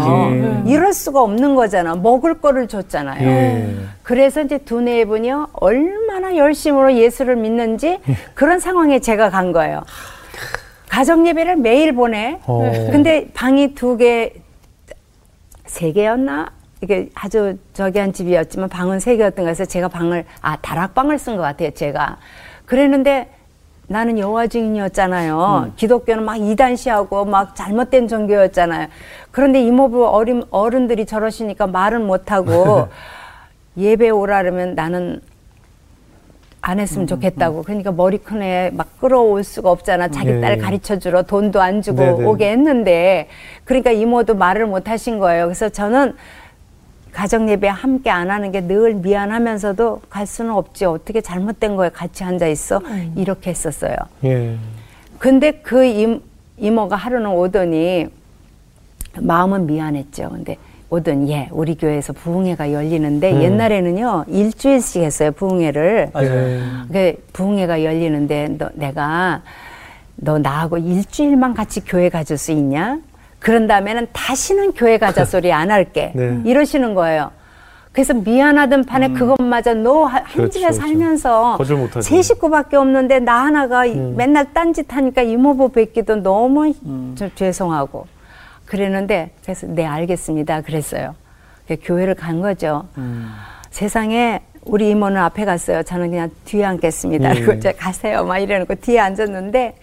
예. 0.67 0.71
이럴 0.71 0.93
수가 0.93 1.23
없는 1.23 1.55
거잖아. 1.55 1.95
먹을 1.97 2.41
거를 2.41 2.69
줬잖아요. 2.69 3.27
예. 3.27 3.75
그래서 4.03 4.43
이제 4.43 4.59
두 4.59 4.81
네 4.81 5.05
분이요 5.07 5.49
얼마나 5.55 6.37
열심으로 6.37 6.95
예수를 6.95 7.37
믿는지 7.37 7.99
예. 8.09 8.17
그런 8.35 8.61
상황에 8.61 8.99
제가 9.01 9.31
간 9.31 9.53
거예요. 9.53 9.83
가정 10.91 11.27
예배를 11.27 11.57
매일 11.57 11.95
보내. 11.95 12.39
어. 12.47 12.71
근데 12.93 13.29
방이 13.35 13.75
두 13.75 13.97
개, 13.97 14.35
세 15.67 15.91
개였나? 15.93 16.53
이게 16.83 17.09
아주 17.15 17.57
저기 17.73 17.99
한 17.99 18.13
집이었지만 18.13 18.69
방은 18.69 19.01
세 19.01 19.17
개였던 19.17 19.47
거에서 19.47 19.65
제가 19.65 19.89
방을 19.89 20.27
아 20.43 20.57
다락방을 20.57 21.19
쓴 21.19 21.37
것 21.37 21.43
같아요 21.43 21.71
제가 21.71 22.19
그랬는데 22.67 23.31
나는 23.87 24.18
여호와 24.18 24.47
증인이었잖아요 24.47 25.73
기독교는 25.77 26.25
막 26.25 26.37
이단시하고 26.37 27.25
막 27.27 27.55
잘못된 27.55 28.09
종교였잖아요 28.09 28.88
그런데 29.31 29.62
이모부 29.62 30.07
어린 30.07 30.42
어른들이 30.51 31.07
저러시니까 31.07 31.66
말은 31.66 32.07
못하고 32.07 32.88
예배 33.77 34.11
오라 34.11 34.42
그러면 34.42 34.75
나는 34.75 35.20
안 36.66 36.81
했으면 36.81 37.07
좋겠다고. 37.07 37.62
그러니까 37.62 37.92
머리 37.92 38.16
큰 38.16 38.40
애 38.40 38.70
막 38.73 38.99
끌어올 38.99 39.44
수가 39.44 39.70
없잖아. 39.70 40.09
자기 40.09 40.31
예, 40.31 40.40
딸 40.40 40.53
예. 40.53 40.57
가르쳐 40.57 40.99
주러 40.99 41.20
돈도 41.23 41.61
안 41.61 41.83
주고 41.83 41.99
네 42.03 42.12
네. 42.12 42.25
오게 42.25 42.51
했는데 42.53 43.29
그러니까 43.64 43.90
이모도 43.90 44.35
말을 44.35 44.64
못 44.66 44.88
하신 44.88 45.18
거예요. 45.18 45.44
그래서 45.44 45.68
저는 45.68 46.14
가정 47.14 47.48
예배 47.48 47.68
함께 47.68 48.11
안 48.11 48.31
하는 48.31 48.50
게 48.53 48.61
늘 48.66 48.94
미안하면서도 48.94 50.03
갈 50.11 50.27
수는 50.27 50.50
없지. 50.53 50.85
어떻게 50.85 51.20
잘못된 51.20 51.77
거에 51.77 51.88
같이 51.90 52.24
앉아 52.24 52.46
있어? 52.48 52.81
이렇게 53.16 53.50
했었어요. 53.50 53.94
예. 54.24 54.57
근데 55.18 55.53
그 55.53 55.85
임, 55.85 56.20
이모가 56.59 56.96
하루는 56.96 57.31
오더니 57.31 58.07
마음은 59.20 59.66
미안했죠. 59.66 60.29
근데 60.31 60.57
오든 60.90 61.29
예 61.29 61.48
우리 61.53 61.77
교회에서 61.77 62.12
부흥회가 62.12 62.72
열리는데 62.72 63.33
음. 63.33 63.42
옛날에는요 63.42 64.24
일주일씩 64.29 65.03
했어요 65.03 65.31
부흥회를 65.33 66.11
맞아요. 66.12 66.31
예. 66.31 66.62
그 66.92 67.24
부흥회가 67.33 67.85
열리는데 67.85 68.57
너, 68.59 68.70
내가 68.74 69.42
너 70.16 70.38
나하고 70.38 70.79
일주일만 70.79 71.55
같이 71.55 71.81
교회 71.85 72.09
가줄 72.09 72.38
수 72.38 72.53
있냐? 72.53 72.98
그런 73.45 73.67
다음에는 73.67 74.07
다시는 74.15 74.73
교회 74.73 74.97
가자 74.97 75.25
소리 75.27 75.53
안 75.53 75.71
할게. 75.71 76.13
네. 76.15 76.41
이러시는 76.47 76.95
거예요. 76.95 77.31
그래서 77.93 78.15
미안하던 78.15 78.85
판에 78.87 79.11
그것마저 79.11 79.75
너한 79.75 80.25
그렇죠, 80.25 80.49
집에 80.51 80.65
그렇죠. 80.65 80.81
살면서 80.81 81.57
거절 81.59 81.77
못하죠. 81.77 82.01
세 82.01 82.23
식구밖에 82.23 82.77
없는데 82.77 83.21
나 83.21 83.45
하나가 83.45 83.85
이- 83.85 83.93
음. 83.93 84.15
맨날 84.17 84.53
딴짓 84.55 84.87
하니까 84.97 85.21
이모부 85.23 85.69
뵙기도 85.69 86.17
너무 86.17 86.73
저 87.17 87.29
죄송하고 87.35 88.07
그랬는데 88.65 89.31
그래서 89.43 89.67
네 89.69 89.85
알겠습니다 89.87 90.63
그랬어요. 90.63 91.15
교회를 91.83 92.15
간 92.15 92.41
거죠. 92.41 92.87
세상에 93.71 94.41
우리 94.65 94.89
이모는 94.91 95.21
앞에 95.21 95.45
갔어요. 95.45 95.83
저는 95.83 96.11
그냥 96.11 96.31
뒤에 96.47 96.65
앉겠습니다. 96.65 97.31
예. 97.37 97.41
그리고 97.41 97.61
저 97.61 97.73
가세요. 97.73 98.25
막 98.25 98.39
이래놓고 98.39 98.77
뒤에 98.77 98.99
앉았는데 98.99 99.77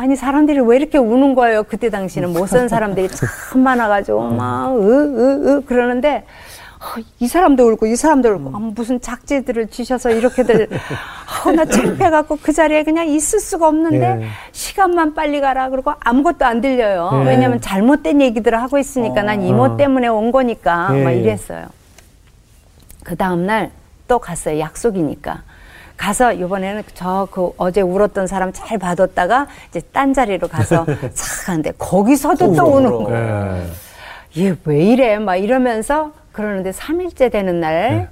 아니 0.00 0.16
사람들이 0.16 0.60
왜 0.60 0.76
이렇게 0.78 0.96
우는 0.96 1.34
거예요? 1.34 1.62
그때 1.64 1.90
당시는 1.90 2.32
못 2.32 2.46
산 2.48 2.68
사람들이 2.68 3.08
참 3.12 3.60
많아가지고 3.60 4.30
막으으으 4.30 5.60
그러는데 5.66 6.24
어, 6.78 7.02
이 7.18 7.28
사람도 7.28 7.68
울고 7.68 7.84
이 7.86 7.94
사람도 7.96 8.30
울고 8.30 8.56
아, 8.56 8.58
무슨 8.58 8.98
작지들을 9.02 9.68
주셔서 9.68 10.10
이렇게들 10.10 10.68
어, 11.44 11.52
나 11.52 11.66
창피해갖고 11.66 12.38
그 12.40 12.54
자리에 12.54 12.82
그냥 12.84 13.08
있을 13.08 13.40
수가 13.40 13.68
없는데 13.68 14.20
예. 14.22 14.26
시간만 14.52 15.12
빨리 15.12 15.42
가라 15.42 15.68
그러고 15.68 15.92
아무것도 16.00 16.46
안 16.46 16.62
들려요. 16.62 17.10
예. 17.22 17.28
왜냐면 17.28 17.60
잘못된 17.60 18.22
얘기들을 18.22 18.58
하고 18.62 18.78
있으니까 18.78 19.22
난 19.22 19.42
이모 19.42 19.64
어. 19.64 19.76
때문에 19.76 20.08
온 20.08 20.32
거니까 20.32 20.88
예. 20.96 21.04
막 21.04 21.10
이랬어요. 21.10 21.66
그 23.04 23.14
다음날 23.16 23.70
또 24.08 24.18
갔어요. 24.18 24.58
약속이니까. 24.60 25.42
가서 26.00 26.32
이번에는 26.32 26.82
저 26.94 27.28
그 27.30 27.52
어제 27.58 27.82
울었던 27.82 28.26
사람 28.26 28.52
잘 28.54 28.78
봐뒀다가 28.78 29.46
이제 29.68 29.80
딴 29.92 30.14
자리로 30.14 30.48
가서 30.48 30.86
착 31.12 31.48
하는데 31.50 31.72
거기서도 31.76 32.54
또 32.54 32.64
우는. 32.64 33.04
거예요. 33.04 33.62
예. 34.36 34.42
얘왜 34.66 34.82
이래? 34.86 35.18
막 35.18 35.36
이러면서 35.36 36.12
그러는데 36.32 36.70
3일째 36.70 37.30
되는 37.30 37.60
날 37.60 37.74
네. 37.90 38.08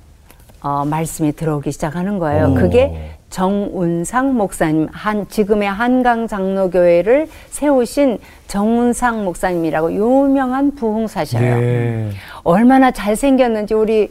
어, 0.61 0.85
말씀이 0.85 1.33
들어오기 1.33 1.73
시작하는 1.73 2.19
거예요. 2.19 2.53
그게 2.55 3.13
정운상 3.31 4.35
목사님, 4.35 4.89
한, 4.91 5.29
지금의 5.29 5.69
한강 5.71 6.27
장로교회를 6.27 7.29
세우신 7.51 8.19
정운상 8.47 9.25
목사님이라고 9.25 9.93
유명한 9.93 10.75
부흥사셔요. 10.75 11.45
예. 11.45 12.11
얼마나 12.43 12.91
잘생겼는지 12.91 13.75
우리, 13.75 14.11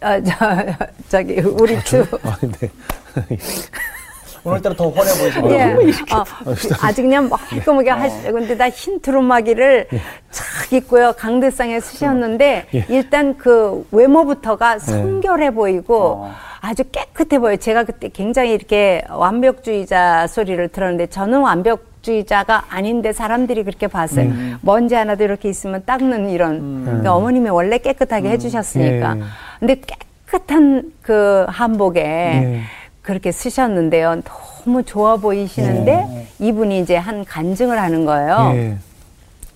아, 0.00 0.20
저, 0.22 0.32
저기, 1.08 1.40
우리 1.40 1.82
주. 1.84 2.06
아, 2.22 2.36
네. 2.40 2.70
오늘따라 4.44 4.74
더 4.74 4.88
훤해 4.88 5.10
보이시네요. 5.18 5.52
예. 5.54 6.14
어, 6.14 6.24
아직 6.82 7.02
그냥 7.02 7.28
멀끔하게 7.28 7.90
하시죠. 7.90 8.32
근데 8.32 8.56
나 8.56 8.68
흰 8.68 9.00
두루마기를 9.00 9.88
착 10.30 10.72
입고요. 10.72 11.12
강대상에 11.16 11.80
쓰셨는데 11.80 12.66
예. 12.74 12.84
일단 12.88 13.36
그 13.36 13.86
외모부터가 13.92 14.78
성결해 14.78 15.50
보이고 15.52 16.24
어. 16.24 16.34
아주 16.60 16.84
깨끗해 16.84 17.38
보여요. 17.38 17.56
제가 17.56 17.84
그때 17.84 18.08
굉장히 18.08 18.52
이렇게 18.52 19.04
완벽주의자 19.08 20.26
소리를 20.26 20.68
들었는데 20.68 21.06
저는 21.06 21.40
완벽 21.40 21.86
주의자가 22.02 22.64
아닌데 22.68 23.12
사람들이 23.12 23.64
그렇게 23.64 23.86
봤어요. 23.86 24.30
먼지 24.62 24.94
하나도 24.94 25.24
이렇게 25.24 25.48
있으면 25.48 25.82
닦는 25.84 26.30
이런. 26.30 26.84
그러니까 26.84 27.14
어머님이 27.14 27.50
원래 27.50 27.78
깨끗하게 27.78 28.30
해주셨으니까. 28.30 29.16
예. 29.16 29.22
근데 29.58 29.80
깨끗한 30.26 30.92
그 31.02 31.44
한복에 31.48 32.00
예. 32.00 32.60
그렇게 33.08 33.32
쓰셨는데요. 33.32 34.20
너무 34.22 34.82
좋아 34.82 35.16
보이시는데 35.16 36.28
이분이 36.40 36.80
이제 36.80 36.94
한 36.94 37.24
간증을 37.24 37.80
하는 37.80 38.04
거예요. 38.04 38.52
예. 38.54 38.76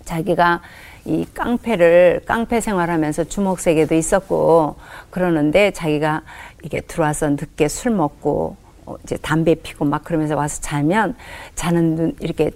자기가 0.06 0.62
이 1.04 1.26
깡패를 1.34 2.22
깡패 2.24 2.62
생활하면서 2.62 3.24
주먹세계도 3.24 3.94
있었고 3.94 4.76
그러는데 5.10 5.70
자기가 5.72 6.22
이게 6.64 6.80
들어와서 6.80 7.28
늦게 7.28 7.68
술 7.68 7.92
먹고 7.92 8.56
어, 8.86 8.94
이제 9.04 9.18
담배 9.18 9.54
피고 9.54 9.84
막 9.84 10.02
그러면서 10.02 10.34
와서 10.34 10.62
자면 10.62 11.14
자는 11.54 11.94
눈 11.94 12.16
이렇게 12.20 12.52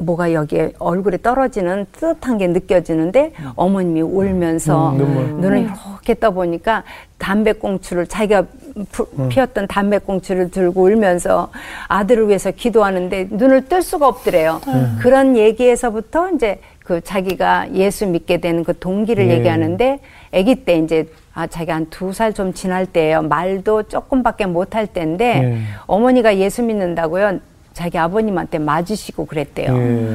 뭐가 0.00 0.32
여기에 0.32 0.72
얼굴에 0.78 1.18
떨어지는 1.22 1.86
뜨뜻한 1.92 2.38
게 2.38 2.46
느껴지는데 2.48 3.32
어머님이 3.56 4.00
울면서 4.02 4.90
음, 4.92 4.98
눈물. 4.98 5.24
눈을 5.40 5.58
이렇게 5.62 6.14
떠보니까 6.14 6.82
담배꽁초를 7.18 8.06
자기가 8.06 8.44
푸- 8.90 9.06
피웠던 9.28 9.66
담배꽁초를 9.68 10.50
들고 10.50 10.82
울면서 10.84 11.50
아들을 11.88 12.28
위해서 12.28 12.50
기도하는데 12.50 13.28
눈을 13.30 13.68
뜰 13.68 13.82
수가 13.82 14.08
없더래요. 14.08 14.60
그런 15.00 15.36
얘기에서부터 15.36 16.30
이제 16.30 16.60
그 16.84 17.00
자기가 17.02 17.72
예수 17.74 18.06
믿게 18.06 18.38
되는 18.38 18.64
그 18.64 18.76
동기를 18.78 19.28
예. 19.28 19.34
얘기하는데 19.34 20.00
아기 20.32 20.54
때 20.64 20.78
이제 20.78 21.06
아 21.34 21.46
자기 21.46 21.70
한 21.70 21.86
두 21.90 22.10
살 22.12 22.32
좀 22.32 22.52
지날 22.52 22.86
때예요. 22.86 23.22
말도 23.22 23.84
조금밖에 23.84 24.46
못 24.46 24.74
할 24.74 24.86
때인데 24.86 25.24
예. 25.42 25.58
어머니가 25.86 26.36
예수 26.38 26.62
믿는다고요. 26.62 27.38
자기 27.80 27.96
아버님한테 27.96 28.58
맞으시고 28.58 29.24
그랬대요. 29.24 29.74
예. 29.74 30.14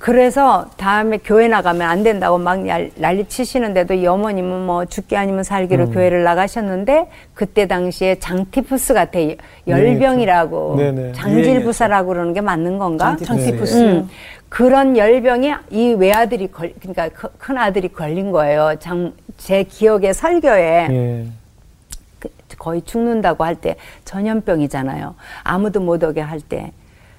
그래서 0.00 0.66
다음에 0.76 1.18
교회 1.18 1.46
나가면 1.46 1.82
안 1.88 2.02
된다고 2.02 2.36
막 2.36 2.58
날- 2.64 2.90
난리 2.96 3.24
치시는데도 3.26 3.94
이 3.94 4.06
어머님은 4.08 4.66
뭐 4.66 4.84
죽기 4.86 5.16
아니면 5.16 5.44
살기로 5.44 5.90
교회를 5.90 6.24
나가셨는데 6.24 7.08
그때 7.32 7.66
당시에 7.68 8.16
장티푸스 8.18 8.92
같아 8.92 9.20
열병이라고 9.68 10.74
네 10.78 10.90
네. 10.90 11.12
장질부사라고 11.12 12.08
그러는 12.08 12.32
게 12.34 12.40
맞는 12.40 12.78
건가? 12.78 13.16
장티푸스. 13.24 13.76
음. 13.78 14.08
그런 14.48 14.96
열병이 14.96 15.52
이 15.70 15.92
외아들이 15.94 16.48
걸 16.48 16.72
그러니까 16.80 17.08
크- 17.10 17.28
큰 17.38 17.56
아들이 17.56 17.86
걸린 17.88 18.32
거예요. 18.32 18.74
장 18.80 19.12
제 19.38 19.62
기억에 19.64 20.12
설교에 20.14 20.88
예. 20.90 21.26
그 22.18 22.28
거의 22.58 22.80
죽는다고 22.82 23.44
할 23.44 23.54
때 23.54 23.76
전염병이잖아요. 24.06 25.14
아무도 25.44 25.80
못 25.80 26.02
오게 26.02 26.20
할 26.22 26.40
때. 26.40 26.72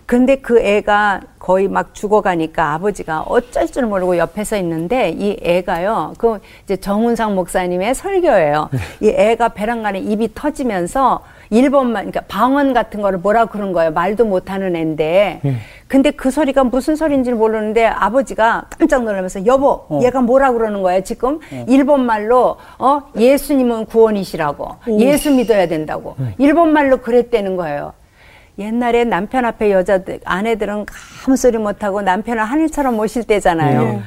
근데 0.08 0.38
그 0.38 0.58
애가 0.62 1.20
거의 1.38 1.68
막 1.68 1.94
죽어가니까 1.94 2.74
아버지가 2.76 3.24
어쩔 3.24 3.68
줄 3.68 3.86
모르고 3.88 4.18
옆에 4.18 4.46
서 4.46 4.56
있는데 4.56 5.10
이 5.10 5.38
애가요, 5.44 6.14
그 6.18 6.40
이제 6.64 6.78
정운상 6.78 7.36
목사님의 7.36 7.94
설교예요. 7.94 8.70
이 9.02 9.10
애가 9.10 9.50
베란간에 9.50 10.00
입이 10.00 10.30
터지면서 10.34 11.20
일본말, 11.50 12.06
그러니까 12.06 12.22
방언 12.30 12.74
같은 12.74 13.02
거를 13.02 13.20
뭐라 13.20 13.46
그런 13.46 13.74
거예요. 13.74 13.92
말도 13.92 14.24
못 14.26 14.50
하는 14.50 14.78
애인데. 14.78 15.42
근데 15.90 16.12
그 16.12 16.32
소리가 16.32 16.64
무슨 16.64 16.96
소리인지 16.96 17.34
모르는데 17.34 17.86
아버지가 17.86 18.68
깜짝 18.80 19.04
놀라면서 19.04 19.46
여보, 19.46 19.88
얘가 20.04 20.22
뭐라 20.22 20.54
그러는 20.54 20.82
거야 20.84 21.02
지금? 21.02 21.40
일본 21.68 22.06
말로 22.06 22.56
어 22.80 23.02
예수님은 23.18 23.86
구원이시라고 23.88 24.70
예수 25.00 25.32
믿어야 25.32 25.68
된다고 25.68 26.16
일본 26.38 26.72
말로 26.72 26.98
그랬다는 26.98 27.58
거예요. 27.58 27.92
옛날에 28.58 29.04
남편 29.04 29.46
앞에 29.46 29.72
여자들 29.72 30.20
아내들은 30.26 30.86
아무 31.26 31.38
소리 31.38 31.58
못 31.58 31.84
하고 31.84 32.02
남편을 32.02 32.44
하늘처럼 32.44 32.96
모실 32.96 33.24
때잖아요. 33.24 33.82
네. 33.82 34.02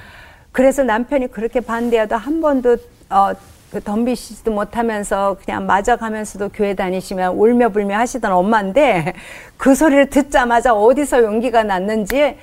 그래서 0.52 0.82
남편이 0.82 1.28
그렇게 1.28 1.60
반대해도 1.60 2.16
한 2.16 2.40
번도 2.40 2.76
어, 3.10 3.32
그 3.70 3.80
덤비시지도 3.80 4.50
못하면서 4.50 5.36
그냥 5.44 5.64
맞아가면서도 5.66 6.48
교회 6.48 6.74
다니시면 6.74 7.34
울며 7.34 7.68
불며 7.68 7.98
하시던 7.98 8.32
엄마인데 8.32 9.12
그 9.56 9.76
소리를 9.76 10.10
듣자마자 10.10 10.74
어디서 10.74 11.22
용기가 11.22 11.62
났는지 11.62 12.36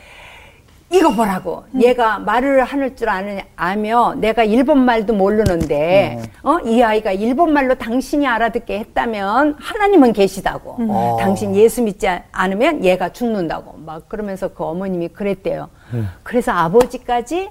이거 0.90 1.12
보라고. 1.14 1.66
얘가 1.82 2.18
말을 2.20 2.64
하는 2.64 2.96
줄 2.96 3.10
아느, 3.10 3.40
아며 3.58 4.14
내가 4.18 4.44
일본 4.46 4.86
말도 4.86 5.14
모르는데, 5.14 6.22
어, 6.44 6.60
이 6.60 6.82
아이가 6.82 7.12
일본 7.12 7.52
말로 7.52 7.76
당신이 7.76 8.26
알아듣게 8.26 8.80
했다면 8.80 9.58
하나님은 9.60 10.14
계시다고. 10.14 10.78
어. 10.80 11.18
당신 11.20 11.54
예수 11.56 11.82
믿지 11.84 12.08
않으면 12.32 12.86
얘가 12.86 13.10
죽는다고. 13.10 13.80
막 13.86 14.08
그러면서 14.08 14.48
그 14.48 14.64
어머님이 14.64 15.10
그랬대요. 15.10 15.70
그래서 16.24 16.54
아버지까지 16.54 17.50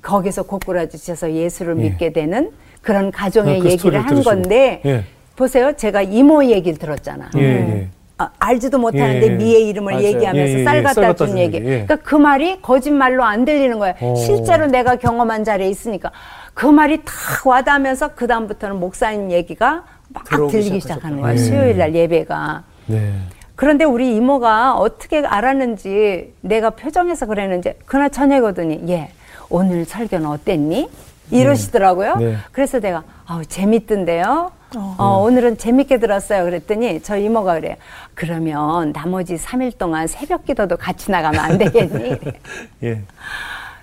거기서 0.00 0.44
고꾸라지셔서 0.44 1.32
예수를 1.32 1.78
예. 1.78 1.82
믿게 1.82 2.12
되는 2.12 2.50
그런 2.80 3.10
가정의 3.10 3.60
그 3.60 3.70
얘기를 3.70 4.00
한 4.00 4.06
들으시고. 4.08 4.30
건데, 4.30 4.80
예. 4.86 5.04
보세요. 5.36 5.72
제가 5.76 6.02
이모 6.02 6.44
얘기를 6.46 6.78
들었잖아. 6.78 7.30
예, 7.36 7.42
예. 7.42 7.88
아, 8.18 8.30
알지도 8.38 8.78
못하는데 8.78 9.26
예, 9.26 9.30
예. 9.32 9.34
미의 9.36 9.68
이름을 9.68 9.94
맞아요. 9.94 10.06
얘기하면서 10.06 10.52
예, 10.52 10.60
예, 10.60 10.64
쌀 10.64 10.78
예. 10.78 10.82
갖다 10.82 10.94
쌀 10.94 11.04
갖다 11.04 11.14
준준 11.24 11.38
얘기. 11.38 11.56
얘기, 11.56 11.66
예. 11.66 11.70
그러니까 11.84 11.96
그 11.96 12.14
말이 12.14 12.60
거짓말로 12.60 13.24
안 13.24 13.44
들리는 13.44 13.78
거예요. 13.78 13.94
오. 14.00 14.14
실제로 14.16 14.66
내가 14.66 14.96
경험한 14.96 15.44
자리에 15.44 15.68
있으니까 15.68 16.10
그 16.54 16.66
말이 16.66 16.98
다 17.04 17.12
와닿으면서 17.44 18.08
그 18.14 18.26
다음부터는 18.26 18.78
목사님 18.78 19.30
얘기가 19.32 19.84
막 20.08 20.24
들리기. 20.50 20.80
시작하는 20.80 21.20
거예요. 21.20 21.34
예. 21.34 21.38
수요일 21.38 21.78
날 21.78 21.94
예배가. 21.94 22.62
네. 22.86 23.12
그런데 23.56 23.84
우리 23.84 24.14
이모가 24.16 24.74
어떻게 24.76 25.24
알았는지 25.24 26.34
내가 26.40 26.70
표정에서 26.70 27.26
그랬는지 27.26 27.74
그날 27.86 28.10
저녁 28.10 28.44
오더니 28.44 28.82
예 28.88 29.10
오늘 29.48 29.84
설교는 29.84 30.26
어땠니? 30.26 30.88
이러시더라고요. 31.30 32.16
네. 32.16 32.36
그래서 32.52 32.80
내가 32.80 33.02
아우 33.26 33.44
재밌던데요. 33.44 34.52
어, 34.74 35.22
오늘은 35.26 35.58
재밌게 35.58 35.98
들었어요. 35.98 36.44
그랬더니 36.44 37.02
저 37.02 37.16
이모가 37.16 37.54
그래요. 37.54 37.76
그러면 38.14 38.92
나머지 38.92 39.36
3일 39.36 39.76
동안 39.76 40.06
새벽 40.06 40.44
기도도 40.46 40.76
같이 40.76 41.10
나가면 41.10 41.40
안 41.40 41.58
되겠니? 41.58 42.18
예. 42.84 43.02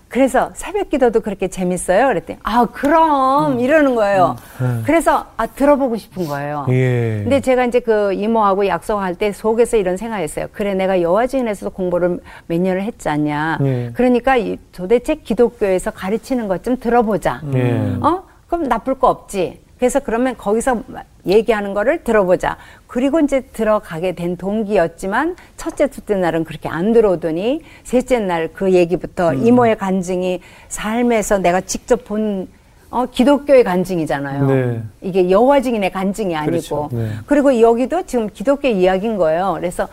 그래서 0.09 0.49
새벽 0.55 0.89
기도도 0.89 1.19
그렇게 1.21 1.47
재밌어요. 1.47 2.07
그랬더니 2.07 2.39
아 2.43 2.65
그럼 2.71 3.59
이러는 3.59 3.93
거예요. 3.95 4.35
그래서 4.83 5.25
아 5.37 5.45
들어보고 5.45 5.97
싶은 5.97 6.25
거예요. 6.27 6.65
예. 6.69 7.19
근데 7.21 7.39
제가 7.41 7.65
이제 7.65 7.79
그 7.79 8.11
이모하고 8.13 8.65
약속할 8.67 9.15
때 9.15 9.31
속에서 9.31 9.77
이런 9.77 9.97
생각했어요. 9.97 10.47
그래 10.51 10.73
내가 10.73 11.01
여화진에서 11.01 11.69
공부를 11.69 12.19
몇 12.47 12.59
년을 12.59 12.81
했지 12.81 13.07
않냐. 13.07 13.59
예. 13.61 13.91
그러니까 13.93 14.35
이 14.35 14.57
도대체 14.71 15.15
기독교에서 15.15 15.91
가르치는 15.91 16.47
것 16.47 16.59
좀 16.63 16.77
들어보자. 16.77 17.41
예. 17.53 17.95
어? 18.01 18.23
그럼 18.47 18.63
나쁠 18.63 18.95
거 18.99 19.07
없지. 19.09 19.61
그래서 19.79 19.99
그러면 20.01 20.35
거기서 20.37 20.83
얘기하는 21.25 21.73
거를 21.73 22.03
들어보자. 22.03 22.57
그리고 22.85 23.19
이제 23.21 23.41
들어가게 23.41 24.13
된 24.13 24.35
동기였지만 24.35 25.37
첫째, 25.55 25.87
둘째 25.87 26.15
날은 26.15 26.43
그렇게 26.43 26.67
안 26.69 26.91
들어오더니 26.91 27.61
셋째 27.83 28.19
날 28.19 28.49
그 28.53 28.73
얘기부터 28.73 29.31
음. 29.31 29.45
이모의 29.47 29.77
간증이 29.77 30.41
삶에서 30.67 31.37
내가 31.39 31.61
직접 31.61 32.03
본 32.03 32.47
어, 32.91 33.05
기독교의 33.05 33.63
간증이잖아요. 33.63 34.47
네. 34.47 34.83
이게 35.01 35.29
여호와 35.29 35.61
증인의 35.61 35.91
간증이 35.91 36.35
아니고. 36.35 36.51
그렇죠. 36.51 36.89
네. 36.91 37.11
그리고 37.27 37.61
여기도 37.61 38.03
지금 38.05 38.27
기독교 38.33 38.67
이야기인 38.67 39.17
거예요. 39.17 39.53
그래서 39.57 39.87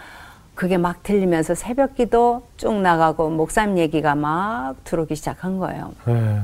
그게 0.54 0.78
막 0.78 1.02
들리면서 1.02 1.54
새벽 1.54 1.94
기도 1.96 2.42
쭉 2.56 2.72
나가고 2.80 3.28
목사님 3.28 3.76
얘기가 3.78 4.14
막 4.14 4.74
들어오기 4.84 5.14
시작한 5.14 5.58
거예요. 5.58 5.92
예. 6.08 6.38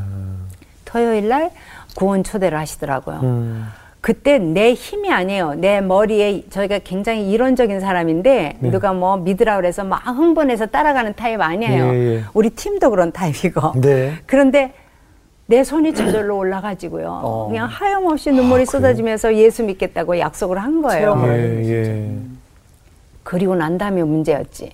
토요일 0.92 1.28
날 1.28 1.50
구원 1.96 2.22
초대를 2.22 2.58
하시더라고요. 2.58 3.20
음. 3.22 3.66
그때 4.02 4.38
내 4.38 4.74
힘이 4.74 5.12
아니에요. 5.12 5.54
내 5.54 5.80
머리에 5.80 6.42
저희가 6.50 6.80
굉장히 6.80 7.30
이론적인 7.30 7.80
사람인데 7.80 8.56
네. 8.58 8.70
누가 8.70 8.92
뭐 8.92 9.16
믿으라 9.16 9.56
그래서 9.56 9.84
막 9.84 10.04
흥분해서 10.06 10.66
따라가는 10.66 11.14
타입 11.14 11.40
아니에요. 11.40 11.84
예, 11.84 12.16
예. 12.16 12.22
우리 12.34 12.50
팀도 12.50 12.90
그런 12.90 13.12
타입이고. 13.12 13.80
네. 13.80 14.14
그런데 14.26 14.74
내 15.46 15.62
손이 15.62 15.94
저절로 15.94 16.36
올라가지고요. 16.36 17.20
어. 17.22 17.46
그냥 17.48 17.68
하염없이 17.70 18.32
눈물이 18.32 18.66
쏟아지면서 18.66 19.36
예수 19.36 19.62
믿겠다고 19.62 20.18
약속을 20.18 20.58
한 20.58 20.82
거예요. 20.82 21.22
예, 21.28 21.64
예. 21.70 22.10
그리고 23.22 23.54
난 23.54 23.78
다음에 23.78 24.02
문제였지. 24.02 24.72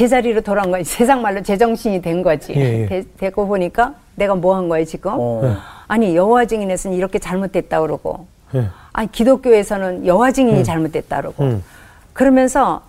예. 0.00 0.06
제자리로 0.06 0.40
돌아온 0.40 0.70
거지. 0.70 0.84
세상 0.84 1.20
말로 1.22 1.42
제정신이 1.42 2.00
된 2.00 2.22
거지. 2.22 2.54
예, 2.56 2.82
예. 2.82 2.86
되, 2.86 3.04
되고 3.18 3.46
보니까 3.46 3.94
내가 4.16 4.34
뭐 4.34 4.56
한 4.56 4.68
거예요, 4.68 4.84
지금? 4.86 5.12
어. 5.14 5.56
아니, 5.88 6.16
여호와 6.16 6.46
증인에서는 6.46 6.96
이렇게 6.96 7.18
잘못됐다 7.18 7.80
그러고. 7.82 8.26
예. 8.54 8.66
아니, 8.92 9.12
기독교에서는 9.12 10.06
여호와 10.06 10.32
증인이 10.32 10.64
잘못됐다 10.64 11.16
그러고. 11.18 11.44
음. 11.44 11.64
그러면서 12.14 12.82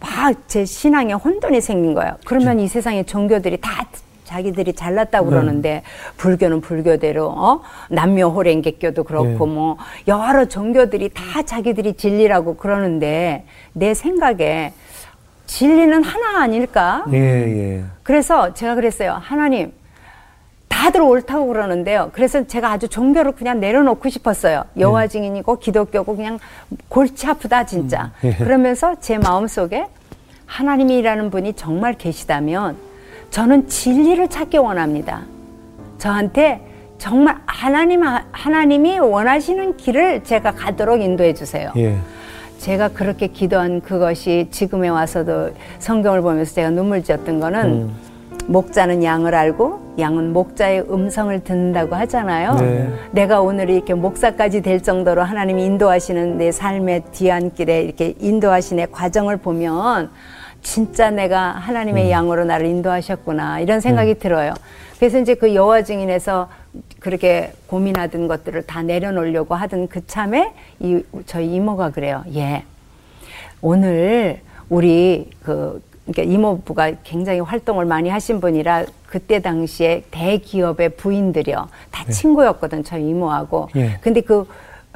막 0.00 0.34
제 0.46 0.64
신앙에 0.64 1.12
혼돈이 1.12 1.60
생긴 1.60 1.92
거예요. 1.94 2.14
그러면 2.24 2.60
이 2.60 2.68
세상의 2.68 3.04
종교들이 3.04 3.58
다 3.60 3.86
자기들이 4.24 4.74
잘났다고 4.74 5.30
그러는데 5.30 5.82
불교는 6.18 6.60
불교대로 6.60 7.28
어? 7.28 7.62
남묘 7.88 8.28
호랭개교도 8.28 9.04
그렇고 9.04 9.26
네. 9.46 9.52
뭐 9.52 9.76
여러 10.06 10.44
종교들이 10.44 11.10
다 11.14 11.42
자기들이 11.42 11.94
진리라고 11.94 12.56
그러는데 12.56 13.44
내 13.72 13.94
생각에 13.94 14.72
진리는 15.48 16.04
하나 16.04 16.42
아닐까? 16.42 17.04
예, 17.10 17.16
예. 17.18 17.84
그래서 18.02 18.52
제가 18.54 18.74
그랬어요. 18.74 19.18
하나님, 19.20 19.72
다들 20.68 21.00
옳다고 21.00 21.48
그러는데요. 21.48 22.10
그래서 22.12 22.46
제가 22.46 22.70
아주 22.70 22.86
종교를 22.86 23.32
그냥 23.32 23.58
내려놓고 23.58 24.08
싶었어요. 24.10 24.64
여호와 24.78 25.08
증인이고 25.08 25.58
기독교고 25.58 26.16
그냥 26.16 26.38
골치 26.88 27.26
아프다 27.26 27.64
진짜. 27.64 28.12
예. 28.24 28.34
그러면서 28.34 28.94
제 29.00 29.18
마음속에 29.18 29.86
하나님이라는 30.46 31.30
분이 31.30 31.54
정말 31.54 31.94
계시다면 31.94 32.76
저는 33.30 33.68
진리를 33.68 34.28
찾기 34.28 34.58
원합니다. 34.58 35.22
저한테 35.96 36.60
정말 36.98 37.38
하나님 37.46 38.02
하나님이 38.04 38.98
원하시는 38.98 39.78
길을 39.78 40.24
제가 40.24 40.52
가도록 40.52 41.00
인도해 41.00 41.32
주세요. 41.32 41.72
예. 41.76 41.96
제가 42.58 42.88
그렇게 42.88 43.28
기도한 43.28 43.80
그것이 43.80 44.48
지금에 44.50 44.88
와서도 44.88 45.50
성경을 45.78 46.22
보면서 46.22 46.54
제가 46.54 46.70
눈물 46.70 47.02
지었던 47.02 47.40
거는 47.40 47.64
음. 47.64 47.96
목자는 48.46 49.04
양을 49.04 49.34
알고 49.34 49.94
양은 49.98 50.32
목자의 50.32 50.86
음성을 50.90 51.38
듣는다고 51.44 51.94
하잖아요. 51.96 52.54
네. 52.54 52.92
내가 53.12 53.40
오늘 53.40 53.68
이렇게 53.68 53.94
목사까지 53.94 54.62
될 54.62 54.82
정도로 54.82 55.22
하나님이 55.22 55.64
인도하시는 55.64 56.38
내 56.38 56.50
삶의 56.50 57.02
뒤안길에 57.12 57.82
이렇게 57.82 58.14
인도하시는 58.18 58.90
과정을 58.90 59.36
보면 59.36 60.10
진짜 60.62 61.10
내가 61.10 61.50
하나님의 61.50 62.06
음. 62.06 62.10
양으로 62.10 62.44
나를 62.44 62.66
인도하셨구나 62.66 63.60
이런 63.60 63.80
생각이 63.80 64.14
들어요. 64.14 64.54
그래서 64.98 65.18
이제 65.18 65.34
그 65.34 65.54
여호와 65.54 65.82
증인에서 65.82 66.48
그렇게 67.00 67.52
고민하던 67.66 68.28
것들을 68.28 68.62
다 68.66 68.82
내려놓으려고 68.82 69.54
하던 69.54 69.88
그 69.88 70.06
참에 70.06 70.52
이 70.80 71.02
저희 71.26 71.54
이모가 71.54 71.90
그래요. 71.90 72.24
예. 72.34 72.64
오늘 73.60 74.40
우리 74.68 75.30
그 75.42 75.82
그러니까 76.06 76.32
이모부가 76.32 76.92
굉장히 77.04 77.40
활동을 77.40 77.84
많이 77.84 78.08
하신 78.08 78.40
분이라 78.40 78.86
그때 79.06 79.40
당시에 79.40 80.04
대기업의 80.10 80.90
부인들이요 80.90 81.68
다 81.90 82.04
친구였거든 82.04 82.84
저희 82.84 83.08
이모하고 83.08 83.68
예. 83.76 83.98
근데 84.00 84.20
그 84.20 84.46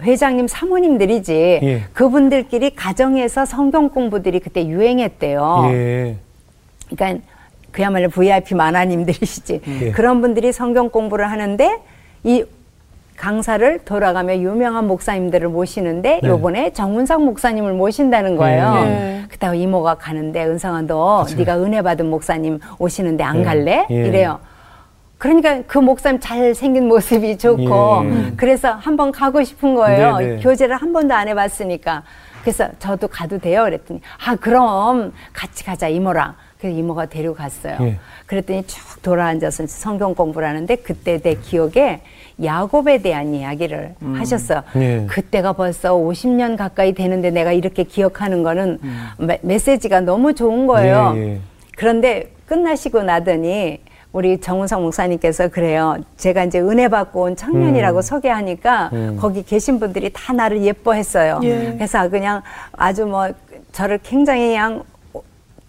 회장님 0.00 0.48
사모님들이지 0.48 1.60
예. 1.62 1.84
그분들끼리 1.92 2.74
가정에서 2.74 3.44
성경 3.44 3.90
공부들이 3.90 4.40
그때 4.40 4.66
유행했대요. 4.66 5.64
예. 5.72 6.16
그러니까 6.88 7.26
그야말로 7.72 8.08
VIP 8.10 8.54
만화님들이시지. 8.54 9.60
예. 9.66 9.90
그런 9.92 10.20
분들이 10.20 10.52
성경 10.52 10.90
공부를 10.90 11.30
하는데 11.30 11.80
이 12.22 12.44
강사를 13.16 13.80
돌아가며 13.84 14.36
유명한 14.36 14.86
목사님들을 14.86 15.48
모시는데 15.48 16.20
네. 16.22 16.28
요번에 16.28 16.72
정문상 16.72 17.24
목사님을 17.24 17.72
모신다는 17.72 18.36
거예요. 18.36 18.74
네. 18.84 19.24
그다가 19.28 19.54
이모가 19.54 19.94
가는데 19.94 20.44
은상아 20.44 20.82
너 20.82 21.24
네가 21.36 21.58
은혜 21.62 21.82
받은 21.82 22.08
목사님 22.08 22.58
오시는데 22.78 23.24
안 23.24 23.40
예. 23.40 23.44
갈래? 23.44 23.86
예. 23.90 23.94
이래요. 23.94 24.40
그러니까 25.18 25.62
그 25.68 25.78
목사님 25.78 26.18
잘 26.20 26.52
생긴 26.54 26.88
모습이 26.88 27.38
좋고 27.38 28.02
예. 28.04 28.32
그래서 28.36 28.72
한번 28.72 29.12
가고 29.12 29.44
싶은 29.44 29.74
거예요. 29.76 30.18
네, 30.18 30.26
네. 30.26 30.42
교제를 30.42 30.76
한 30.76 30.92
번도 30.92 31.14
안 31.14 31.28
해봤으니까. 31.28 32.02
그래서 32.42 32.68
저도 32.80 33.06
가도 33.06 33.38
돼요? 33.38 33.62
그랬더니 33.62 34.00
아 34.26 34.34
그럼 34.34 35.12
같이 35.32 35.64
가자 35.64 35.86
이모랑. 35.86 36.34
그래서 36.62 36.78
이모가 36.78 37.06
데리고 37.06 37.34
갔어요. 37.34 37.76
예. 37.80 37.98
그랬더니 38.26 38.64
쭉 38.66 39.02
돌아앉아서 39.02 39.66
성경 39.66 40.14
공부를 40.14 40.46
하는데 40.46 40.76
그때 40.76 41.18
내 41.20 41.34
기억에 41.34 42.00
야곱에 42.42 42.98
대한 42.98 43.34
이야기를 43.34 43.94
하셨어요. 44.14 44.62
예. 44.76 45.06
그때가 45.10 45.54
벌써 45.54 45.94
50년 45.94 46.56
가까이 46.56 46.92
되는데 46.94 47.30
내가 47.30 47.52
이렇게 47.52 47.82
기억하는 47.82 48.44
거는 48.44 48.78
메, 49.18 49.38
메시지가 49.42 50.00
너무 50.02 50.34
좋은 50.34 50.66
거예요. 50.68 51.14
예, 51.16 51.20
예. 51.20 51.38
그런데 51.76 52.30
끝나시고 52.46 53.02
나더니 53.02 53.80
우리 54.12 54.38
정우성 54.40 54.82
목사님께서 54.82 55.48
그래요. 55.48 55.96
제가 56.16 56.44
이제 56.44 56.60
은혜 56.60 56.86
받고 56.88 57.22
온 57.22 57.34
청년이라고 57.34 57.98
음. 57.98 58.02
소개하니까 58.02 58.90
거기 59.18 59.42
계신 59.42 59.80
분들이 59.80 60.10
다 60.12 60.34
나를 60.34 60.62
예뻐했어요. 60.62 61.40
예. 61.44 61.72
그래서 61.74 62.08
그냥 62.10 62.42
아주 62.72 63.06
뭐 63.06 63.30
저를 63.72 63.98
굉장히 64.02 64.48
그냥 64.48 64.84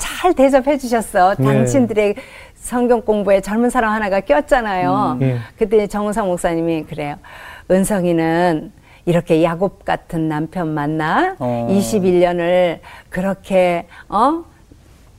잘 0.04 0.34
대접해 0.34 0.78
주셨어. 0.78 1.34
네. 1.36 1.46
당신들의 1.46 2.16
성경 2.56 3.02
공부에 3.02 3.40
젊은 3.40 3.70
사람 3.70 3.94
하나가 3.94 4.20
꼈잖아요. 4.20 5.18
예. 5.22 5.38
그때 5.58 5.88
정우성 5.88 6.28
목사님이 6.28 6.84
그래요. 6.84 7.16
은성이는 7.72 8.74
이렇게 9.06 9.42
야곱 9.44 9.86
같은 9.86 10.28
남편 10.28 10.74
만나 10.74 11.36
어. 11.40 11.68
21년을 11.70 12.80
그렇게 13.10 13.88
어 14.10 14.44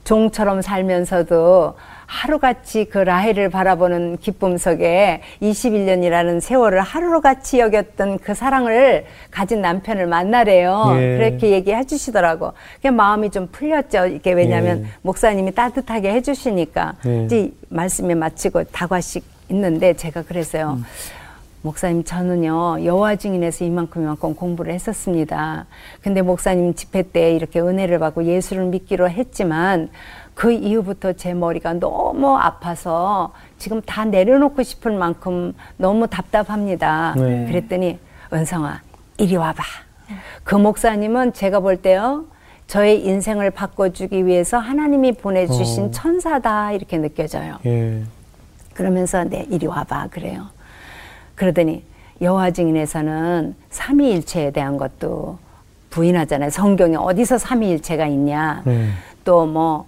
종처럼 0.03 0.61
살면서도 0.61 1.73
하루같이 2.15 2.85
그 2.85 2.97
라헬을 2.97 3.49
바라보는 3.49 4.17
기쁨 4.17 4.57
속에 4.57 5.21
21년이라는 5.41 6.39
세월을 6.39 6.79
하루같이 6.79 7.59
여겼던 7.59 8.19
그 8.19 8.33
사랑을 8.33 9.05
가진 9.31 9.61
남편을 9.61 10.07
만나래요. 10.07 10.93
예. 10.95 11.17
그렇게 11.17 11.49
얘기해 11.49 11.85
주시더라고. 11.85 12.53
그냥 12.81 12.95
마음이 12.95 13.31
좀 13.31 13.47
풀렸죠. 13.51 14.07
이게 14.07 14.31
왜냐하면 14.31 14.83
예. 14.83 14.85
목사님이 15.01 15.53
따뜻하게 15.53 16.13
해주시니까. 16.13 16.95
예. 17.05 17.25
이제 17.25 17.51
말씀에 17.67 18.15
마치고 18.15 18.63
다과식 18.65 19.25
있는데 19.49 19.93
제가 19.93 20.21
그랬어요. 20.23 20.79
목사님 21.63 22.03
저는요 22.03 22.85
여호와 22.85 23.15
증인에서 23.15 23.65
이만큼 23.65 24.03
이만큼 24.03 24.35
공부를 24.35 24.71
했었습니다. 24.73 25.65
근데 26.01 26.21
목사님 26.21 26.75
집회 26.75 27.01
때 27.01 27.35
이렇게 27.35 27.59
은혜를 27.59 27.99
받고 27.99 28.23
예수를 28.23 28.65
믿기로 28.65 29.09
했지만 29.09 29.89
그 30.35 30.51
이후부터 30.51 31.13
제 31.13 31.33
머리가 31.33 31.73
너무 31.73 32.37
아파서 32.37 33.31
지금 33.57 33.81
다 33.81 34.03
내려놓고 34.05 34.61
싶을 34.61 34.91
만큼 34.91 35.53
너무 35.77 36.07
답답합니다. 36.07 37.15
네. 37.17 37.45
그랬더니 37.47 37.97
은성아 38.31 38.81
이리 39.17 39.37
와봐. 39.37 39.63
그 40.43 40.55
목사님은 40.55 41.33
제가 41.33 41.61
볼 41.61 41.77
때요. 41.77 42.25
저의 42.67 43.05
인생을 43.05 43.51
바꿔주기 43.51 44.25
위해서 44.25 44.57
하나님이 44.57 45.13
보내주신 45.13 45.85
어. 45.85 45.91
천사다 45.91 46.73
이렇게 46.73 46.97
느껴져요. 46.97 47.57
예. 47.65 48.03
그러면서 48.73 49.23
네 49.23 49.47
이리 49.49 49.67
와봐 49.67 50.09
그래요. 50.11 50.47
그러더니 51.35 51.83
여호와 52.21 52.51
증인에서는 52.51 53.55
삼위일체에 53.69 54.51
대한 54.51 54.77
것도 54.77 55.37
부인하잖아요. 55.91 56.49
성경에 56.49 56.97
어디서 56.97 57.37
삼위일체가 57.37 58.07
있냐. 58.07 58.63
네. 58.65 58.89
또뭐 59.23 59.87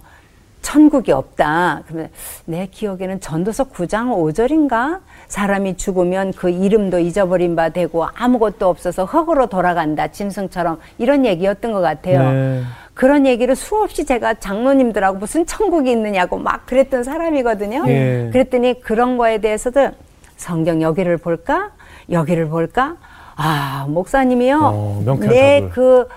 천국이 0.62 1.12
없다. 1.12 1.82
그러면 1.86 2.10
내 2.44 2.66
기억에는 2.66 3.20
전도서 3.20 3.64
9장 3.64 4.08
5절인가? 4.10 5.00
사람이 5.28 5.76
죽으면 5.76 6.32
그 6.32 6.50
이름도 6.50 6.98
잊어버린 6.98 7.56
바 7.56 7.68
되고 7.68 8.06
아무것도 8.14 8.68
없어서 8.68 9.04
흙으로 9.04 9.46
돌아간다. 9.46 10.08
짐승처럼 10.08 10.78
이런 10.98 11.24
얘기였던 11.24 11.72
것 11.72 11.80
같아요. 11.80 12.30
네. 12.30 12.62
그런 12.94 13.26
얘기를 13.26 13.54
수없이 13.54 14.04
제가 14.04 14.34
장로님들하고 14.34 15.18
무슨 15.18 15.46
천국이 15.46 15.90
있느냐고 15.92 16.36
막 16.36 16.66
그랬던 16.66 17.04
사람이거든요. 17.04 17.84
예. 17.86 18.30
그랬더니 18.32 18.80
그런 18.80 19.16
거에 19.16 19.38
대해서도 19.38 19.90
성경 20.36 20.82
여기를 20.82 21.16
볼까? 21.18 21.70
여기를 22.10 22.48
볼까? 22.48 22.96
아, 23.36 23.86
목사님이요. 23.88 24.60
어, 24.60 25.02
명쾌한 25.04 25.32
내 25.32 25.60
답을. 25.60 25.70
그 25.70 26.08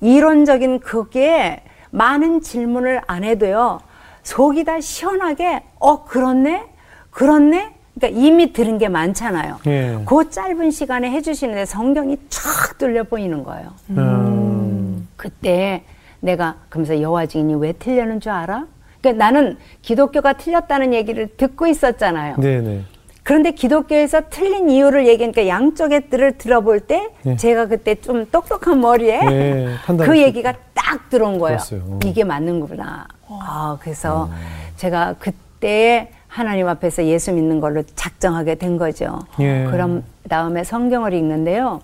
이론적인 0.00 0.80
그게 0.80 1.62
많은 1.90 2.40
질문을 2.40 3.00
안 3.06 3.24
해도요. 3.24 3.80
속이 4.22 4.64
다 4.64 4.80
시원하게 4.80 5.62
어, 5.78 6.04
그렇네? 6.04 6.66
그렇네? 7.10 7.74
그러니까 7.94 8.20
이미 8.20 8.52
들은 8.52 8.78
게 8.78 8.88
많잖아요. 8.88 9.58
예. 9.66 9.98
그 10.06 10.30
짧은 10.30 10.70
시간에 10.70 11.10
해주시는데 11.10 11.66
성경이 11.66 12.16
쫙 12.28 12.78
뚫려 12.78 13.04
보이는 13.04 13.42
거예요. 13.42 13.72
음. 13.90 15.08
그때 15.16 15.82
내가 16.20 16.56
그러면서 16.68 17.00
여호와 17.00 17.26
증인이 17.26 17.54
왜 17.56 17.72
틀려는 17.72 18.20
줄 18.20 18.32
알아? 18.32 18.66
그러니까 19.00 19.24
나는 19.24 19.56
기독교가 19.82 20.34
틀렸다는 20.34 20.94
얘기를 20.94 21.28
듣고 21.36 21.66
있었잖아요. 21.66 22.36
네네. 22.36 22.82
그런데 23.22 23.52
기독교에서 23.52 24.22
틀린 24.30 24.70
이유를 24.70 25.06
얘기하니까 25.06 25.46
양쪽의 25.46 26.08
뜰을 26.08 26.38
들어볼 26.38 26.80
때 26.80 27.10
예. 27.26 27.36
제가 27.36 27.66
그때 27.66 27.94
좀 27.94 28.26
똑똑한 28.30 28.80
머리에 28.80 29.20
예, 29.30 29.68
그 29.86 30.18
얘기가 30.18 30.54
딱 30.90 31.08
들어온 31.08 31.38
거예요. 31.38 31.58
그랬어요. 31.58 31.82
어. 31.86 31.98
이게 32.04 32.24
맞는구나. 32.24 33.06
아, 33.28 33.78
그래서 33.80 34.28
제가 34.76 35.14
그때 35.20 36.10
하나님 36.26 36.66
앞에서 36.66 37.04
예수 37.04 37.32
믿는 37.32 37.60
걸로 37.60 37.82
작정하게 37.94 38.56
된 38.56 38.76
거죠. 38.76 39.20
예. 39.38 39.66
그럼 39.70 40.02
다음에 40.28 40.64
성경을 40.64 41.12
읽는데요. 41.14 41.80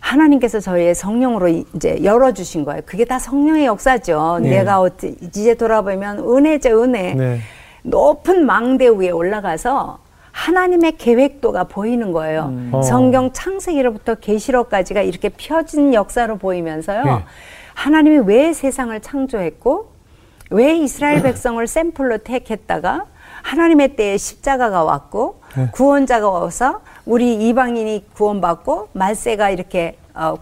하나님께서 0.00 0.58
저희의 0.60 0.94
성령으로 0.94 1.48
이- 1.48 1.64
이제 1.74 2.02
열어주신 2.02 2.64
거예요. 2.64 2.80
그게 2.86 3.04
다 3.04 3.18
성령의 3.18 3.66
역사죠. 3.66 4.38
예. 4.44 4.48
내가 4.48 4.80
어찌 4.80 5.16
이제 5.20 5.54
돌아보면 5.54 6.18
은혜죠, 6.20 6.82
은혜. 6.82 7.14
네. 7.14 7.40
높은 7.82 8.46
망대 8.46 8.88
위에 8.88 9.10
올라가서 9.10 9.98
하나님의 10.32 10.96
계획도가 10.96 11.64
보이는 11.64 12.10
거예요. 12.12 12.52
어. 12.72 12.82
성경 12.82 13.32
창세기로부터 13.32 14.14
계시록까지가 14.16 15.02
이렇게 15.02 15.28
펴진 15.28 15.92
역사로 15.92 16.38
보이면서요. 16.38 17.02
예. 17.06 17.24
하나님이 17.74 18.18
왜 18.26 18.52
세상을 18.52 18.98
창조했고 19.00 19.92
왜 20.50 20.76
이스라엘 20.76 21.22
백성을 21.22 21.64
샘플로 21.66 22.18
택했다가 22.18 23.06
하나님의 23.42 23.96
때에 23.96 24.16
십자가가 24.16 24.84
왔고 24.84 25.40
예. 25.58 25.68
구원자가 25.72 26.30
와서 26.30 26.80
우리 27.04 27.48
이방인이 27.48 28.06
구원받고 28.14 28.90
말세가 28.92 29.50
이렇게 29.50 29.96
어, 30.14 30.36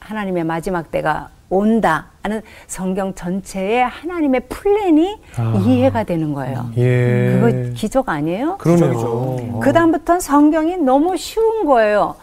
하나님의 0.00 0.44
마지막 0.44 0.90
때가 0.90 1.30
온다 1.50 2.08
하는 2.22 2.42
성경 2.66 3.14
전체의 3.14 3.84
하나님의 3.86 4.42
플랜이 4.48 5.18
아. 5.36 5.62
이해가 5.64 6.04
되는 6.04 6.34
거예요. 6.34 6.70
예. 6.76 7.38
그거 7.40 7.72
기적 7.74 8.08
아니에요? 8.10 8.58
그러네요. 8.58 9.60
그 9.62 9.72
다음부터는 9.72 10.20
성경이 10.20 10.76
너무 10.76 11.16
쉬운 11.16 11.64
거예요. 11.64 12.16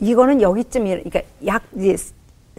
이거는 0.00 0.40
여기쯤이 0.40 0.88
그러니까 0.88 1.20
약 1.46 1.62
이제 1.76 1.96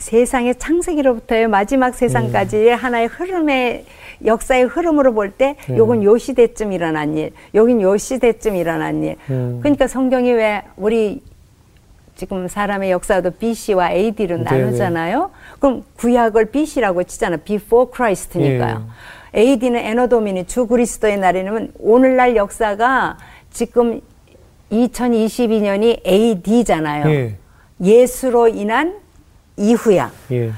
세상의 0.01 0.55
창세기로부터의 0.55 1.47
마지막 1.47 1.93
세상까지의 1.93 2.75
하나의 2.75 3.07
흐름의 3.07 3.85
역사의 4.25 4.65
흐름으로 4.65 5.13
볼때 5.13 5.55
음. 5.69 5.77
요건 5.77 6.03
요 6.03 6.17
시대쯤 6.17 6.73
일어난 6.73 7.17
일, 7.17 7.31
여긴 7.53 7.81
요 7.81 7.95
시대쯤 7.95 8.55
일어난 8.55 9.03
일. 9.03 9.15
음. 9.29 9.59
그러니까 9.61 9.87
성경이 9.87 10.31
왜 10.31 10.63
우리 10.75 11.21
지금 12.15 12.47
사람의 12.47 12.91
역사도 12.91 13.31
BC와 13.31 13.93
AD로 13.93 14.37
네네. 14.37 14.43
나누잖아요. 14.43 15.31
그럼 15.59 15.83
구약을 15.97 16.51
BC라고 16.51 17.03
치잖아. 17.03 17.37
Before 17.37 17.89
Christ니까요. 17.91 18.87
예. 19.35 19.39
AD는 19.39 19.79
에너도미니 19.79 20.45
주 20.45 20.67
그리스도의 20.67 21.17
날이면 21.17 21.73
오늘날 21.79 22.35
역사가 22.35 23.17
지금 23.49 24.01
2022년이 24.71 26.05
AD잖아요. 26.05 27.09
예. 27.09 27.35
예수로 27.81 28.49
인한 28.49 29.01
이후야. 29.65 30.11
예. 30.31 30.51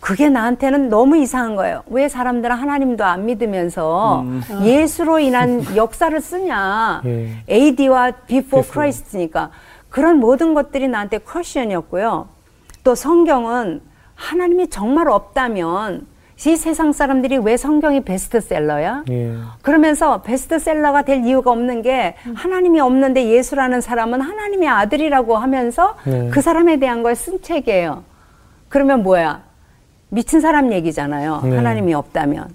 그게 0.00 0.28
나한테는 0.28 0.88
너무 0.88 1.16
이상한 1.16 1.54
거예요. 1.54 1.82
왜 1.86 2.08
사람들은 2.08 2.54
하나님도 2.56 3.04
안 3.04 3.24
믿으면서 3.26 4.24
예수로 4.62 5.20
인한 5.20 5.64
역사를 5.76 6.20
쓰냐. 6.20 7.02
예. 7.04 7.28
AD와 7.48 8.10
Before 8.26 8.62
Before. 8.64 8.70
Christ니까. 8.72 9.50
그런 9.88 10.18
모든 10.18 10.54
것들이 10.54 10.88
나한테 10.88 11.18
퀘션이었고요. 11.18 12.28
또 12.82 12.94
성경은 12.96 13.80
하나님이 14.16 14.68
정말 14.70 15.08
없다면 15.08 16.06
이 16.44 16.56
세상 16.56 16.92
사람들이 16.92 17.36
왜 17.38 17.56
성경이 17.56 18.00
베스트셀러야? 18.00 19.04
예. 19.10 19.34
그러면서 19.62 20.22
베스트셀러가 20.22 21.02
될 21.02 21.24
이유가 21.24 21.52
없는 21.52 21.82
게 21.82 22.16
하나님이 22.34 22.80
없는데 22.80 23.28
예수라는 23.28 23.80
사람은 23.80 24.20
하나님의 24.20 24.68
아들이라고 24.68 25.36
하면서 25.36 25.94
네. 26.04 26.28
그 26.32 26.40
사람에 26.40 26.78
대한 26.78 27.04
걸 27.04 27.14
쓴 27.14 27.40
책이에요. 27.40 28.02
그러면 28.72 29.02
뭐야? 29.02 29.42
미친 30.08 30.40
사람 30.40 30.72
얘기잖아요. 30.72 31.42
네. 31.44 31.56
하나님이 31.56 31.92
없다면. 31.92 32.54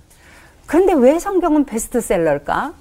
그런데 0.65 0.93
왜 0.93 1.19
성경은 1.19 1.65
베스트셀러일까? 1.65 2.73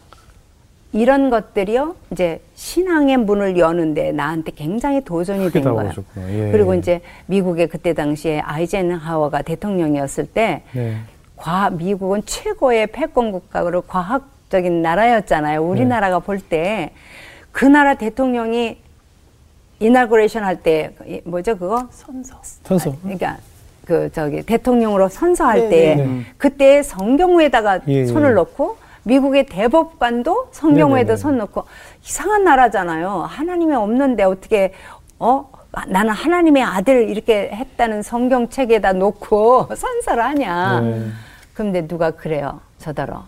이런 0.95 1.29
것들이요, 1.29 1.97
이제 2.13 2.41
신앙의 2.55 3.19
문을 3.19 3.59
여는데 3.59 4.13
나한테 4.13 4.53
굉장히 4.53 5.03
도전이 5.03 5.51
된 5.51 5.65
거예요. 5.65 5.93
예. 6.31 6.51
그리고 6.51 6.73
이제 6.73 7.03
미국의 7.27 7.69
그때 7.69 7.93
당시에 7.93 8.41
아이젠하워가 8.41 9.43
대통령이었을 9.43 10.27
때 10.29 10.63
네. 10.73 10.97
과 11.37 11.69
미국은 11.69 12.23
최고의 12.25 12.87
패권 12.87 13.33
국가로 13.33 13.83
과학적인 13.83 14.81
나라였잖아요. 14.81 15.63
우리나라가 15.63 16.21
볼때 16.21 16.93
그 17.53 17.67
나라 17.67 17.93
대통령이 17.93 18.79
inauguration 19.79 20.43
할 20.45 20.57
때 20.63 20.95
뭐죠 21.25 21.57
그거? 21.59 21.87
선서. 21.91 22.41
선서. 22.65 22.95
그러니까 23.03 23.37
그 23.85 24.11
저기 24.13 24.43
대통령으로 24.43 25.09
선서할 25.09 25.61
네, 25.61 25.69
때 25.69 25.95
네. 25.97 26.21
그때 26.39 26.83
성경 26.83 27.43
위에다가 27.43 27.81
예, 27.89 27.93
예. 27.93 28.07
손을 28.07 28.35
얹고 28.35 28.79
미국의 29.05 29.47
대법관도 29.47 30.49
성경 30.51 30.91
위에도 30.91 31.09
네, 31.09 31.13
네, 31.13 31.15
네. 31.15 31.17
손 31.17 31.39
얹고 31.39 31.65
이상한 32.03 32.43
나라잖아요. 32.45 33.27
하나님이 33.29 33.75
없는데 33.75 34.25
어떻게 34.25 34.73
어 35.19 35.49
나는 35.87 36.11
하나님의 36.13 36.63
아들 36.63 37.09
이렇게 37.09 37.51
했다는 37.53 38.03
성경책에다 38.03 38.95
놓고 38.95 39.69
선서를 39.77 40.25
하냐. 40.25 40.81
네. 40.81 41.07
근데 41.55 41.87
누가 41.87 42.11
그래요. 42.11 42.61
저더러. 42.79 43.25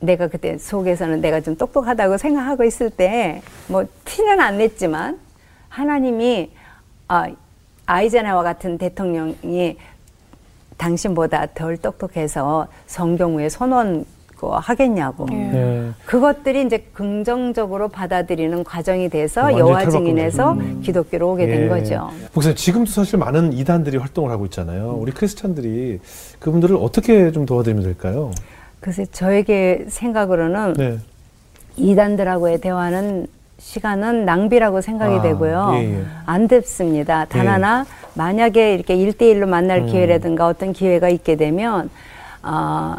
내가 0.00 0.28
그때 0.28 0.56
속에서는 0.58 1.20
내가 1.20 1.40
좀 1.40 1.56
똑똑하다고 1.56 2.18
생각하고 2.18 2.64
있을 2.64 2.90
때 2.90 3.42
뭐 3.68 3.84
티는 4.04 4.40
안 4.40 4.58
냈지만 4.58 5.18
하나님이 5.68 6.50
아, 7.08 7.28
아이젠하와 7.86 8.42
같은 8.42 8.78
대통령이 8.78 9.76
당신보다 10.76 11.46
덜 11.54 11.76
똑똑해서 11.76 12.68
성경에 12.86 13.48
선언 13.48 14.04
그 14.36 14.46
하겠냐고. 14.46 15.26
네. 15.28 15.90
그것들이 16.06 16.64
이제 16.64 16.86
긍정적으로 16.92 17.88
받아들이는 17.88 18.62
과정이 18.62 19.08
돼서 19.08 19.42
탈바꿈 19.50 19.90
증인에서 19.90 20.54
거죠. 20.54 20.80
기독교로 20.80 21.32
오게 21.32 21.46
된 21.46 21.62
예. 21.64 21.68
거죠. 21.68 22.08
목사님 22.34 22.54
지금도 22.56 22.88
사실 22.88 23.18
많은 23.18 23.52
이단들이 23.52 23.96
활동을 23.96 24.30
하고 24.30 24.44
있잖아요. 24.44 24.92
우리 24.92 25.10
크리스찬들이 25.10 25.98
그분들을 26.38 26.76
어떻게 26.76 27.32
좀 27.32 27.46
도와드리면 27.46 27.82
될까요? 27.82 28.30
그래서 28.80 29.04
저에게 29.10 29.86
생각으로는 29.88 30.74
네. 30.74 30.98
이단들하고의 31.76 32.60
대화는 32.60 33.26
시간은 33.58 34.24
낭비라고 34.24 34.80
생각이 34.80 35.16
아, 35.16 35.22
되고요. 35.22 35.72
예, 35.74 35.94
예. 35.94 36.04
안 36.26 36.46
듣습니다. 36.46 37.24
단 37.24 37.44
예. 37.44 37.48
하나 37.48 37.86
만약에 38.14 38.74
이렇게 38.74 38.94
일대일로 38.94 39.46
만날 39.46 39.80
음. 39.80 39.86
기회라든가 39.86 40.46
어떤 40.46 40.72
기회가 40.72 41.08
있게 41.08 41.36
되면 41.36 41.90
어, 42.42 42.96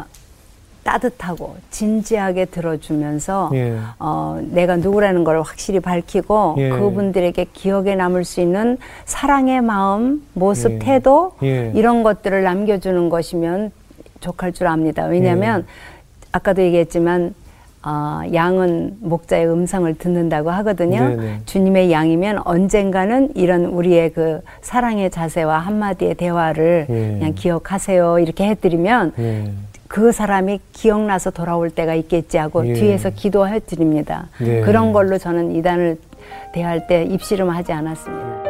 따뜻하고 0.84 1.56
진지하게 1.70 2.46
들어주면서 2.46 3.50
예. 3.54 3.78
어, 3.98 4.40
내가 4.50 4.76
누구라는 4.76 5.24
걸 5.24 5.40
확실히 5.40 5.80
밝히고 5.80 6.56
예. 6.58 6.68
그분들에게 6.70 7.46
기억에 7.52 7.94
남을 7.94 8.24
수 8.24 8.40
있는 8.40 8.76
사랑의 9.04 9.62
마음, 9.62 10.26
모습, 10.34 10.72
예. 10.72 10.78
태도 10.78 11.32
예. 11.42 11.72
이런 11.74 12.02
것들을 12.02 12.42
남겨주는 12.42 13.08
것이면 13.08 13.72
족할 14.20 14.52
줄 14.52 14.66
압니다. 14.66 15.06
왜냐하면 15.06 15.60
예. 15.60 15.64
아까도 16.32 16.62
얘기했지만 16.62 17.34
어, 17.82 18.20
양은 18.32 18.98
목자의 19.00 19.48
음성을 19.48 19.92
듣는다고 19.94 20.50
하거든요. 20.50 21.00
네네. 21.00 21.40
주님의 21.46 21.90
양이면 21.90 22.42
언젠가는 22.44 23.30
이런 23.34 23.64
우리의 23.64 24.12
그 24.12 24.40
사랑의 24.60 25.10
자세와 25.10 25.58
한마디의 25.60 26.14
대화를 26.16 26.86
예. 26.90 26.94
그냥 27.18 27.32
기억하세요. 27.34 28.18
이렇게 28.18 28.48
해드리면 28.48 29.12
예. 29.18 29.50
그 29.88 30.12
사람이 30.12 30.60
기억나서 30.72 31.30
돌아올 31.30 31.70
때가 31.70 31.94
있겠지 31.94 32.36
하고 32.36 32.66
예. 32.68 32.74
뒤에서 32.74 33.10
기도해 33.10 33.60
드립니다. 33.60 34.28
네. 34.38 34.60
그런 34.60 34.92
걸로 34.92 35.16
저는 35.16 35.56
이단을 35.56 35.98
대할 36.52 36.86
때 36.86 37.04
입씨름 37.04 37.48
하지 37.48 37.72
않았습니다. 37.72 38.49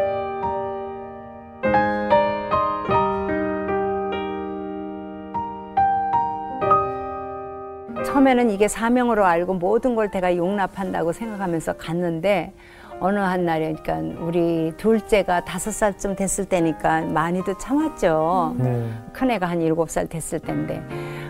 처음에는 8.10 8.50
이게 8.50 8.66
사명으로 8.66 9.24
알고 9.24 9.54
모든 9.54 9.94
걸 9.94 10.10
내가 10.10 10.36
용납한다고 10.36 11.12
생각하면서 11.12 11.74
갔는데 11.74 12.52
어느 12.98 13.20
한 13.20 13.44
날에 13.44 13.72
그러니까 13.72 14.20
우리 14.20 14.72
둘째가 14.76 15.44
다섯 15.44 15.70
살쯤 15.70 16.16
됐을 16.16 16.44
때니까 16.44 17.02
많이도 17.02 17.56
참았죠. 17.58 18.56
네. 18.58 18.90
큰애가 19.12 19.46
한 19.46 19.62
일곱 19.62 19.90
살 19.90 20.08
됐을 20.08 20.40
텐데 20.40 20.82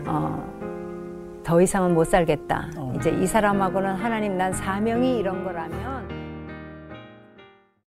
어, 0.06 0.42
더 1.44 1.60
이상은 1.60 1.92
못 1.92 2.04
살겠다. 2.04 2.70
이제 2.96 3.10
이 3.10 3.26
사람하고는 3.26 3.96
하나님 3.96 4.38
난 4.38 4.50
사명이 4.52 5.18
이런 5.18 5.44
거라면 5.44 6.19